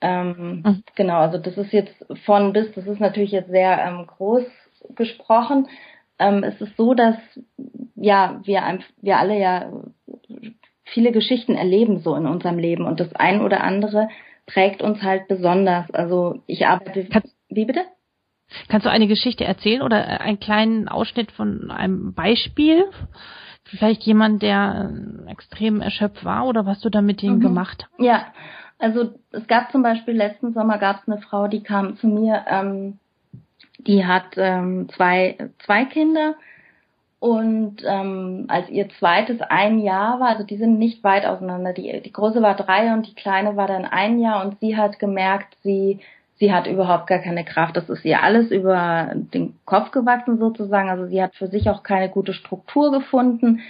[0.00, 0.82] Ähm, mhm.
[0.96, 4.44] Genau, also das ist jetzt von bis, das ist natürlich jetzt sehr ähm, groß
[4.94, 5.66] gesprochen.
[6.18, 7.16] Ähm, es ist so, dass
[7.94, 8.62] ja wir,
[9.00, 9.72] wir alle ja
[10.84, 14.08] viele Geschichten erleben so in unserem Leben und das ein oder andere
[14.48, 15.88] prägt uns halt besonders.
[15.92, 17.06] Also ich arbeite.
[17.48, 17.84] Wie bitte?
[18.68, 22.84] Kannst du eine Geschichte erzählen oder einen kleinen Ausschnitt von einem Beispiel?
[23.64, 24.90] Vielleicht jemand, der
[25.26, 27.40] äh, extrem erschöpft war oder was du da mit ihm mhm.
[27.40, 28.02] gemacht hast?
[28.02, 28.32] Ja,
[28.78, 32.44] also es gab zum Beispiel letzten Sommer gab es eine Frau, die kam zu mir,
[32.48, 32.98] ähm,
[33.78, 36.34] die hat ähm, zwei, zwei Kinder
[37.20, 42.00] und ähm, als ihr zweites ein Jahr war, also die sind nicht weit auseinander, die,
[42.00, 45.56] die große war drei und die kleine war dann ein Jahr und sie hat gemerkt,
[45.62, 46.00] sie
[46.38, 47.76] sie hat überhaupt gar keine Kraft.
[47.76, 50.88] Das ist ihr alles über den Kopf gewachsen sozusagen.
[50.88, 53.60] Also sie hat für sich auch keine gute Struktur gefunden,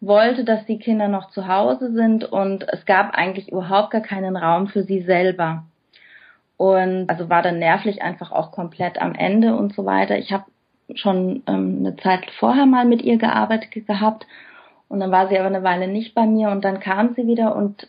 [0.00, 4.36] wollte, dass die Kinder noch zu Hause sind und es gab eigentlich überhaupt gar keinen
[4.36, 5.64] Raum für sie selber.
[6.56, 10.18] Und also war dann nervlich einfach auch komplett am Ende und so weiter.
[10.18, 10.44] Ich habe
[10.94, 14.26] schon ähm, eine Zeit vorher mal mit ihr gearbeitet gehabt
[14.88, 17.54] und dann war sie aber eine Weile nicht bei mir und dann kam sie wieder
[17.54, 17.88] und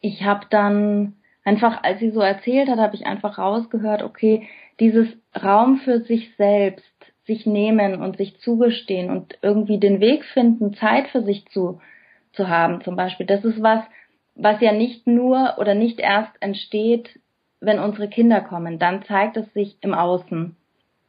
[0.00, 5.08] ich habe dann einfach, als sie so erzählt hat, habe ich einfach rausgehört, okay, dieses
[5.40, 6.84] Raum für sich selbst,
[7.24, 11.80] sich nehmen und sich zugestehen und irgendwie den Weg finden, Zeit für sich zu,
[12.32, 13.26] zu haben zum Beispiel.
[13.26, 13.80] Das ist was,
[14.34, 17.18] was ja nicht nur oder nicht erst entsteht,
[17.60, 18.78] wenn unsere Kinder kommen.
[18.78, 20.56] Dann zeigt es sich im Außen.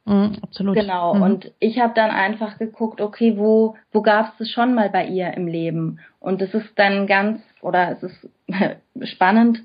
[0.08, 0.74] Mm, absolut.
[0.74, 1.14] Genau.
[1.14, 1.22] Mhm.
[1.22, 5.06] Und ich habe dann einfach geguckt, okay, wo, wo gab es das schon mal bei
[5.06, 6.00] ihr im Leben?
[6.18, 8.28] Und es ist dann ganz, oder es ist
[9.12, 9.62] spannend,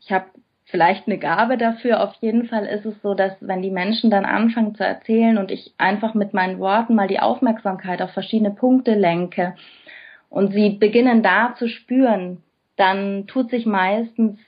[0.00, 0.26] ich habe
[0.66, 2.02] vielleicht eine Gabe dafür.
[2.02, 5.50] Auf jeden Fall ist es so, dass wenn die Menschen dann anfangen zu erzählen und
[5.50, 9.54] ich einfach mit meinen Worten mal die Aufmerksamkeit auf verschiedene Punkte lenke
[10.28, 12.42] und sie beginnen da zu spüren,
[12.76, 14.38] dann tut sich meistens,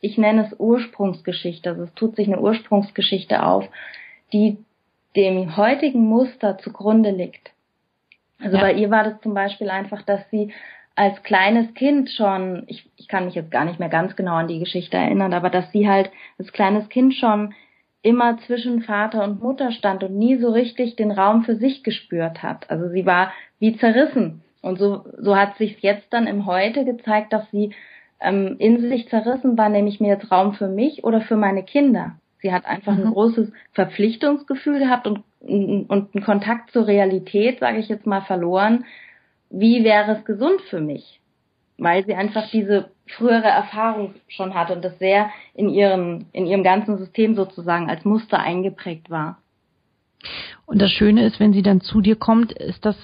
[0.00, 3.64] ich nenne es Ursprungsgeschichte, also es tut sich eine Ursprungsgeschichte auf,
[4.32, 4.58] die
[5.16, 7.52] dem heutigen Muster zugrunde liegt.
[8.40, 8.62] Also ja.
[8.62, 10.52] bei ihr war das zum Beispiel einfach, dass sie
[10.96, 14.48] als kleines Kind schon, ich, ich kann mich jetzt gar nicht mehr ganz genau an
[14.48, 17.54] die Geschichte erinnern, aber dass sie halt als kleines Kind schon
[18.02, 22.42] immer zwischen Vater und Mutter stand und nie so richtig den Raum für sich gespürt
[22.42, 22.70] hat.
[22.70, 24.42] Also sie war wie zerrissen.
[24.60, 27.74] Und so, so hat sich jetzt dann im Heute gezeigt, dass sie
[28.20, 31.62] ähm, in sich zerrissen war, nehme ich mir jetzt Raum für mich oder für meine
[31.62, 32.16] Kinder.
[32.44, 33.06] Sie hat einfach mhm.
[33.06, 38.84] ein großes Verpflichtungsgefühl gehabt und, und einen Kontakt zur Realität, sage ich jetzt mal, verloren,
[39.48, 41.20] wie wäre es gesund für mich?
[41.78, 46.62] Weil sie einfach diese frühere Erfahrung schon hatte und das sehr in ihrem, in ihrem
[46.62, 49.38] ganzen System sozusagen als Muster eingeprägt war.
[50.66, 52.96] Und das Schöne ist, wenn sie dann zu dir kommt, ist das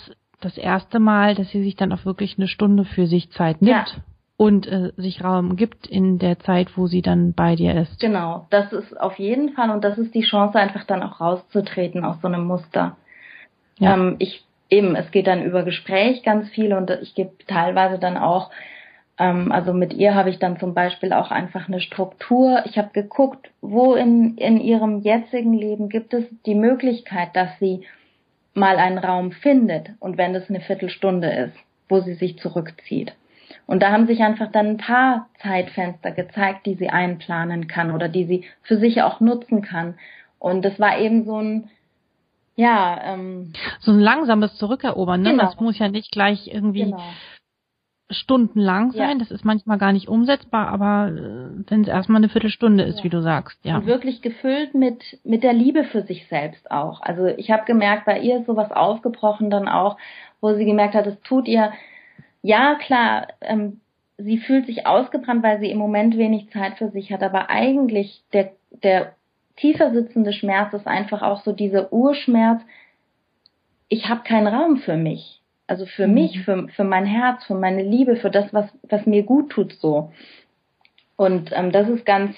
[0.43, 3.89] das erste Mal, dass sie sich dann auch wirklich eine Stunde für sich Zeit nimmt.
[3.89, 4.03] Ja.
[4.41, 8.01] Und äh, sich Raum gibt in der Zeit, wo sie dann bei dir ist.
[8.01, 12.07] Genau, das ist auf jeden Fall und das ist die Chance, einfach dann auch rauszutreten
[12.07, 12.97] aus so einem Muster.
[13.77, 13.93] Ja.
[13.93, 18.17] Ähm, ich eben, es geht dann über Gespräch ganz viel und ich gebe teilweise dann
[18.17, 18.51] auch,
[19.19, 22.63] ähm, also mit ihr habe ich dann zum Beispiel auch einfach eine Struktur.
[22.65, 27.83] Ich habe geguckt, wo in, in ihrem jetzigen Leben gibt es die Möglichkeit, dass sie
[28.55, 31.57] mal einen Raum findet und wenn es eine Viertelstunde ist,
[31.91, 33.13] wo sie sich zurückzieht.
[33.71, 38.09] Und da haben sich einfach dann ein paar Zeitfenster gezeigt, die sie einplanen kann oder
[38.09, 39.95] die sie für sich auch nutzen kann.
[40.41, 41.71] Und das war eben so ein,
[42.57, 45.31] ja, ähm, so ein langsames Zurückerobern, ne?
[45.31, 45.45] Genau.
[45.45, 47.01] Das muss ja nicht gleich irgendwie genau.
[48.11, 49.19] stundenlang sein.
[49.19, 49.25] Ja.
[49.25, 53.05] Das ist manchmal gar nicht umsetzbar, aber äh, wenn es erstmal eine Viertelstunde ist, ja.
[53.05, 53.77] wie du sagst, ja.
[53.77, 57.03] Und wirklich gefüllt mit mit der Liebe für sich selbst auch.
[57.03, 59.97] Also ich habe gemerkt, bei ihr ist sowas aufgebrochen dann auch,
[60.41, 61.71] wo sie gemerkt hat, es tut ihr
[62.43, 63.81] ja, klar, ähm,
[64.19, 68.23] sie fühlt sich ausgebrannt, weil sie im Moment wenig Zeit für sich hat, aber eigentlich
[68.33, 69.15] der, der
[69.57, 72.63] tiefer sitzende Schmerz ist einfach auch so dieser Urschmerz,
[73.89, 75.41] ich habe keinen Raum für mich.
[75.67, 76.15] Also für mhm.
[76.15, 79.73] mich, für, für mein Herz, für meine Liebe, für das, was, was mir gut tut
[79.75, 80.13] so.
[81.17, 82.35] Und ähm, das ist ganz,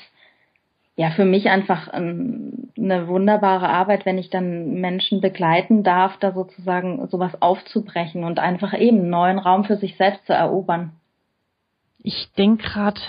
[0.95, 6.33] ja, für mich einfach ähm, eine wunderbare Arbeit, wenn ich dann Menschen begleiten darf, da
[6.33, 10.93] sozusagen sowas aufzubrechen und einfach eben neuen Raum für sich selbst zu erobern.
[11.99, 13.01] Ich denke gerade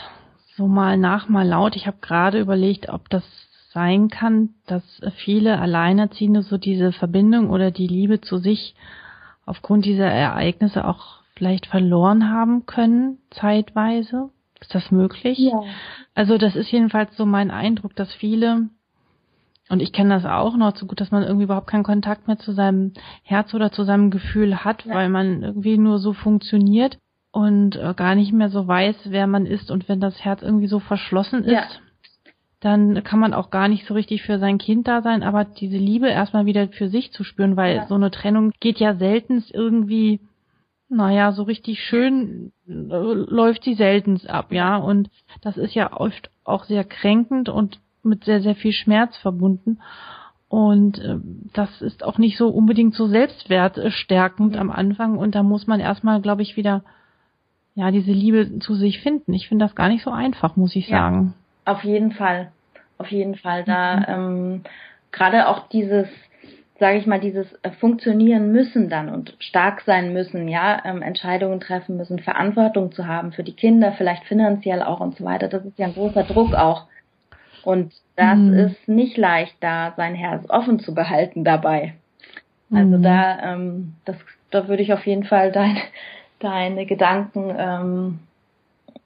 [0.55, 1.75] so mal nach, mal laut.
[1.75, 3.23] Ich habe gerade überlegt, ob das
[3.73, 4.83] sein kann, dass
[5.15, 8.75] viele Alleinerziehende so diese Verbindung oder die Liebe zu sich
[9.45, 14.29] aufgrund dieser Ereignisse auch vielleicht verloren haben können, zeitweise.
[14.63, 15.37] Ist das möglich?
[15.37, 15.61] Ja.
[16.15, 18.69] Also das ist jedenfalls so mein Eindruck, dass viele,
[19.67, 22.37] und ich kenne das auch noch so gut, dass man irgendwie überhaupt keinen Kontakt mehr
[22.37, 22.93] zu seinem
[23.23, 24.95] Herz oder zu seinem Gefühl hat, ja.
[24.95, 26.97] weil man irgendwie nur so funktioniert
[27.31, 29.69] und äh, gar nicht mehr so weiß, wer man ist.
[29.69, 31.65] Und wenn das Herz irgendwie so verschlossen ist, ja.
[32.61, 35.77] dann kann man auch gar nicht so richtig für sein Kind da sein, aber diese
[35.77, 37.87] Liebe erstmal wieder für sich zu spüren, weil ja.
[37.87, 40.21] so eine Trennung geht ja selten irgendwie
[40.95, 44.77] naja, so richtig schön äh, läuft sie selten ab, ja.
[44.77, 45.09] Und
[45.41, 49.79] das ist ja oft auch sehr kränkend und mit sehr, sehr viel Schmerz verbunden.
[50.49, 51.17] Und äh,
[51.53, 55.17] das ist auch nicht so unbedingt so selbstwertstärkend am Anfang.
[55.17, 56.83] Und da muss man erstmal, glaube ich, wieder
[57.75, 59.33] ja diese Liebe zu sich finden.
[59.33, 61.33] Ich finde das gar nicht so einfach, muss ich sagen.
[61.65, 62.51] Ja, auf jeden Fall.
[62.97, 63.63] Auf jeden Fall.
[63.63, 64.05] Da mhm.
[64.07, 64.61] ähm,
[65.11, 66.07] gerade auch dieses
[66.79, 71.59] sage ich mal, dieses äh, funktionieren müssen dann und stark sein müssen, ja, ähm, Entscheidungen
[71.59, 75.47] treffen müssen, Verantwortung zu haben für die Kinder, vielleicht finanziell auch und so weiter.
[75.47, 76.87] Das ist ja ein großer Druck auch.
[77.63, 78.53] Und das mhm.
[78.53, 81.93] ist nicht leicht, da sein Herz offen zu behalten dabei.
[82.71, 83.03] Also mhm.
[83.03, 84.17] da, ähm, das,
[84.49, 85.77] da würde ich auf jeden Fall dein,
[86.39, 88.19] deine Gedanken ähm,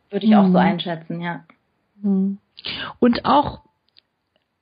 [0.09, 0.37] würde ich mhm.
[0.37, 0.55] auch so mhm.
[0.55, 1.43] einschätzen, ja.
[2.01, 2.37] Mhm.
[2.99, 3.61] Und auch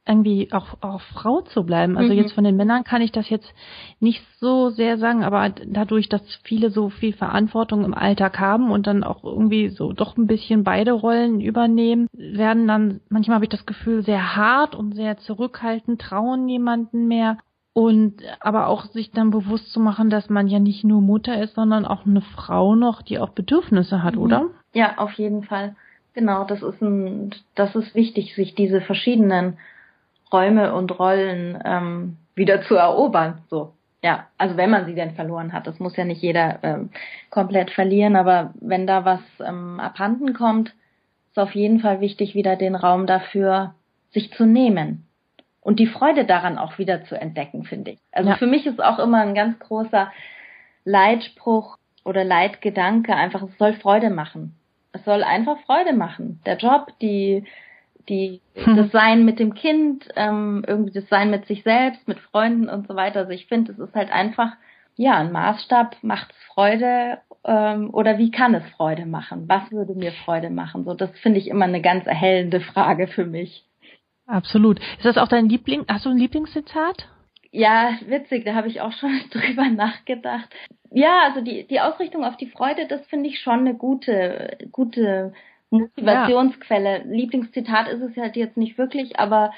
[0.08, 1.98] irgendwie auch, auch Frau zu bleiben.
[1.98, 2.20] Also mhm.
[2.20, 3.52] jetzt von den Männern kann ich das jetzt
[4.00, 8.86] nicht so sehr sagen, aber dadurch, dass viele so viel Verantwortung im Alltag haben und
[8.86, 13.50] dann auch irgendwie so doch ein bisschen beide Rollen übernehmen, werden dann, manchmal habe ich
[13.50, 17.38] das Gefühl, sehr hart und sehr zurückhaltend, trauen niemanden mehr.
[17.74, 21.56] Und aber auch sich dann bewusst zu machen, dass man ja nicht nur Mutter ist,
[21.56, 24.22] sondern auch eine Frau noch, die auch Bedürfnisse hat, mhm.
[24.22, 24.46] oder?
[24.74, 25.76] Ja, auf jeden Fall.
[26.14, 29.58] Genau, das ist ein, das ist wichtig, sich diese verschiedenen
[30.32, 33.44] Räume und Rollen ähm, wieder zu erobern.
[33.50, 33.74] So,
[34.04, 36.90] ja, also wenn man sie denn verloren hat, das muss ja nicht jeder ähm,
[37.30, 40.74] komplett verlieren, aber wenn da was ähm, abhanden kommt,
[41.30, 43.74] ist auf jeden Fall wichtig, wieder den Raum dafür
[44.12, 45.06] sich zu nehmen
[45.62, 48.00] und die Freude daran auch wieder zu entdecken, finde ich.
[48.12, 48.36] Also ja.
[48.38, 50.12] für mich ist auch immer ein ganz großer
[50.84, 54.56] Leitspruch oder Leitgedanke einfach, es soll Freude machen.
[54.92, 56.40] Es soll einfach Freude machen.
[56.46, 57.46] Der Job, die
[58.10, 58.76] die hm.
[58.76, 62.88] das Sein mit dem Kind, ähm, irgendwie das Sein mit sich selbst, mit Freunden und
[62.88, 63.20] so weiter.
[63.22, 64.54] Also ich finde, es ist halt einfach,
[64.96, 69.48] ja, ein Maßstab, macht es Freude ähm, oder wie kann es Freude machen?
[69.48, 70.86] Was würde mir Freude machen?
[70.86, 73.66] So, das finde ich immer eine ganz erhellende Frage für mich.
[74.28, 74.80] Absolut.
[74.80, 75.86] Ist das auch dein Liebling?
[75.88, 77.08] Hast du ein Lieblingszitat?
[77.52, 80.50] Ja, witzig, da habe ich auch schon drüber nachgedacht.
[80.92, 85.34] Ja, also die, die Ausrichtung auf die Freude, das finde ich schon eine gute, gute
[85.80, 87.00] Motivationsquelle.
[87.00, 87.04] Ja.
[87.06, 89.52] Lieblingszitat ist es halt jetzt nicht wirklich, aber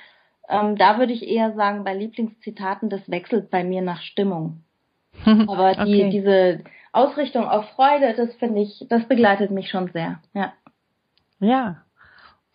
[0.49, 4.63] ähm, da würde ich eher sagen, bei Lieblingszitaten, das wechselt bei mir nach Stimmung.
[5.25, 6.09] aber die, okay.
[6.09, 10.53] diese Ausrichtung auf Freude, das finde ich, das begleitet mich schon sehr, ja.
[11.39, 11.77] Ja.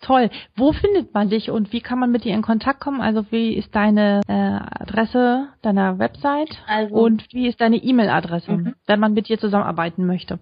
[0.00, 0.30] Toll.
[0.56, 3.00] Wo findet man dich und wie kann man mit dir in Kontakt kommen?
[3.00, 8.74] Also wie ist deine äh, Adresse deiner Website also, und wie ist deine E-Mail-Adresse, mhm.
[8.86, 10.40] wenn man mit dir zusammenarbeiten möchte?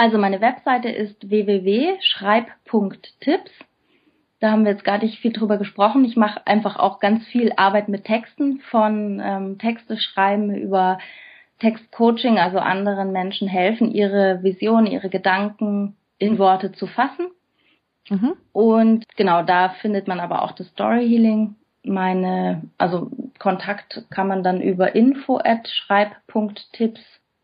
[0.00, 3.50] Also meine Webseite ist www.schreib.tipps.
[4.40, 6.06] Da haben wir jetzt gar nicht viel drüber gesprochen.
[6.06, 10.98] Ich mache einfach auch ganz viel Arbeit mit Texten, von ähm, Texte schreiben über
[11.58, 17.26] Textcoaching, also anderen Menschen helfen, ihre Vision, ihre Gedanken in Worte zu fassen.
[18.08, 18.36] Mhm.
[18.54, 21.56] Und genau da findet man aber auch das Story Healing.
[21.82, 27.02] Meine, also Kontakt kann man dann über info at schreib.tipps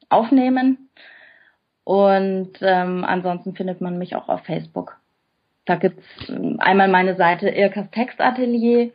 [0.08, 0.85] aufnehmen.
[1.86, 4.96] Und ähm, ansonsten findet man mich auch auf Facebook.
[5.66, 8.90] Da gibt's ähm, einmal meine Seite Irkas Textatelier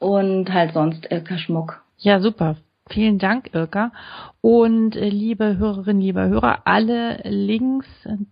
[0.00, 1.84] und halt sonst Irka Schmuck.
[1.98, 2.56] Ja, super.
[2.88, 3.92] Vielen Dank, Irka.
[4.40, 7.86] Und äh, liebe Hörerinnen, liebe Hörer, alle Links,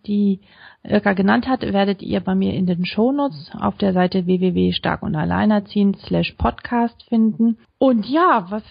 [0.07, 0.41] die
[0.83, 5.15] Irka genannt hat, werdet ihr bei mir in den Shownotes auf der Seite www.stark und
[5.15, 7.59] alleinerziehend slash podcast finden.
[7.79, 8.65] Und ja, was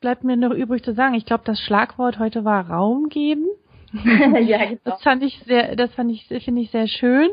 [0.00, 1.16] bleibt mir noch übrig zu sagen?
[1.16, 3.46] Ich glaube, das Schlagwort heute war Raum geben.
[4.46, 4.80] ja, genau.
[4.84, 7.30] Das fand ich sehr, das fand ich, finde ich sehr schön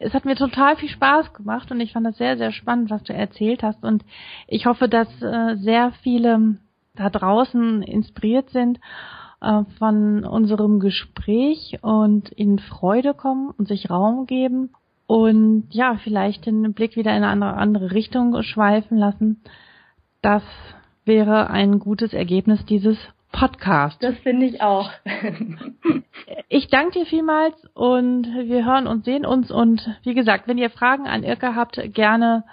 [0.00, 3.02] es hat mir total viel Spaß gemacht und ich fand das sehr, sehr spannend, was
[3.02, 3.84] du erzählt hast.
[3.84, 4.02] Und
[4.48, 6.56] ich hoffe, dass äh, sehr viele
[6.96, 8.80] da draußen inspiriert sind
[9.42, 14.70] äh, von unserem Gespräch und in Freude kommen und sich Raum geben
[15.06, 19.42] und ja, vielleicht den Blick wieder in eine andere, andere Richtung schweifen lassen.
[20.22, 20.42] Das
[21.04, 22.96] wäre ein gutes Ergebnis dieses
[23.32, 24.02] Podcast.
[24.02, 24.90] Das finde ich auch.
[26.48, 29.50] ich danke dir vielmals und wir hören und sehen uns.
[29.50, 32.44] Und wie gesagt, wenn ihr Fragen an Irka habt, gerne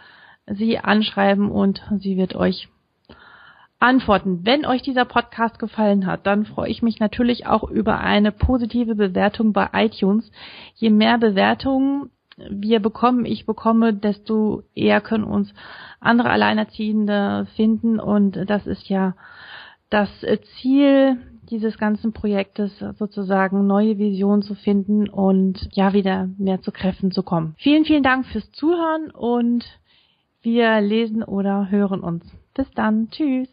[0.45, 2.69] sie anschreiben und sie wird euch
[3.79, 4.41] antworten.
[4.43, 8.95] Wenn euch dieser Podcast gefallen hat, dann freue ich mich natürlich auch über eine positive
[8.95, 10.31] Bewertung bei iTunes.
[10.75, 15.53] Je mehr Bewertungen wir bekommen, ich bekomme, desto eher können uns
[15.99, 19.15] andere Alleinerziehende finden und das ist ja
[19.89, 20.09] das
[20.59, 21.17] Ziel
[21.49, 27.23] dieses ganzen Projektes sozusagen neue Visionen zu finden und ja wieder mehr zu Kräften zu
[27.23, 27.55] kommen.
[27.57, 29.65] Vielen, vielen Dank fürs Zuhören und
[30.41, 32.25] wir lesen oder hören uns.
[32.53, 33.09] Bis dann.
[33.09, 33.49] Tschüss.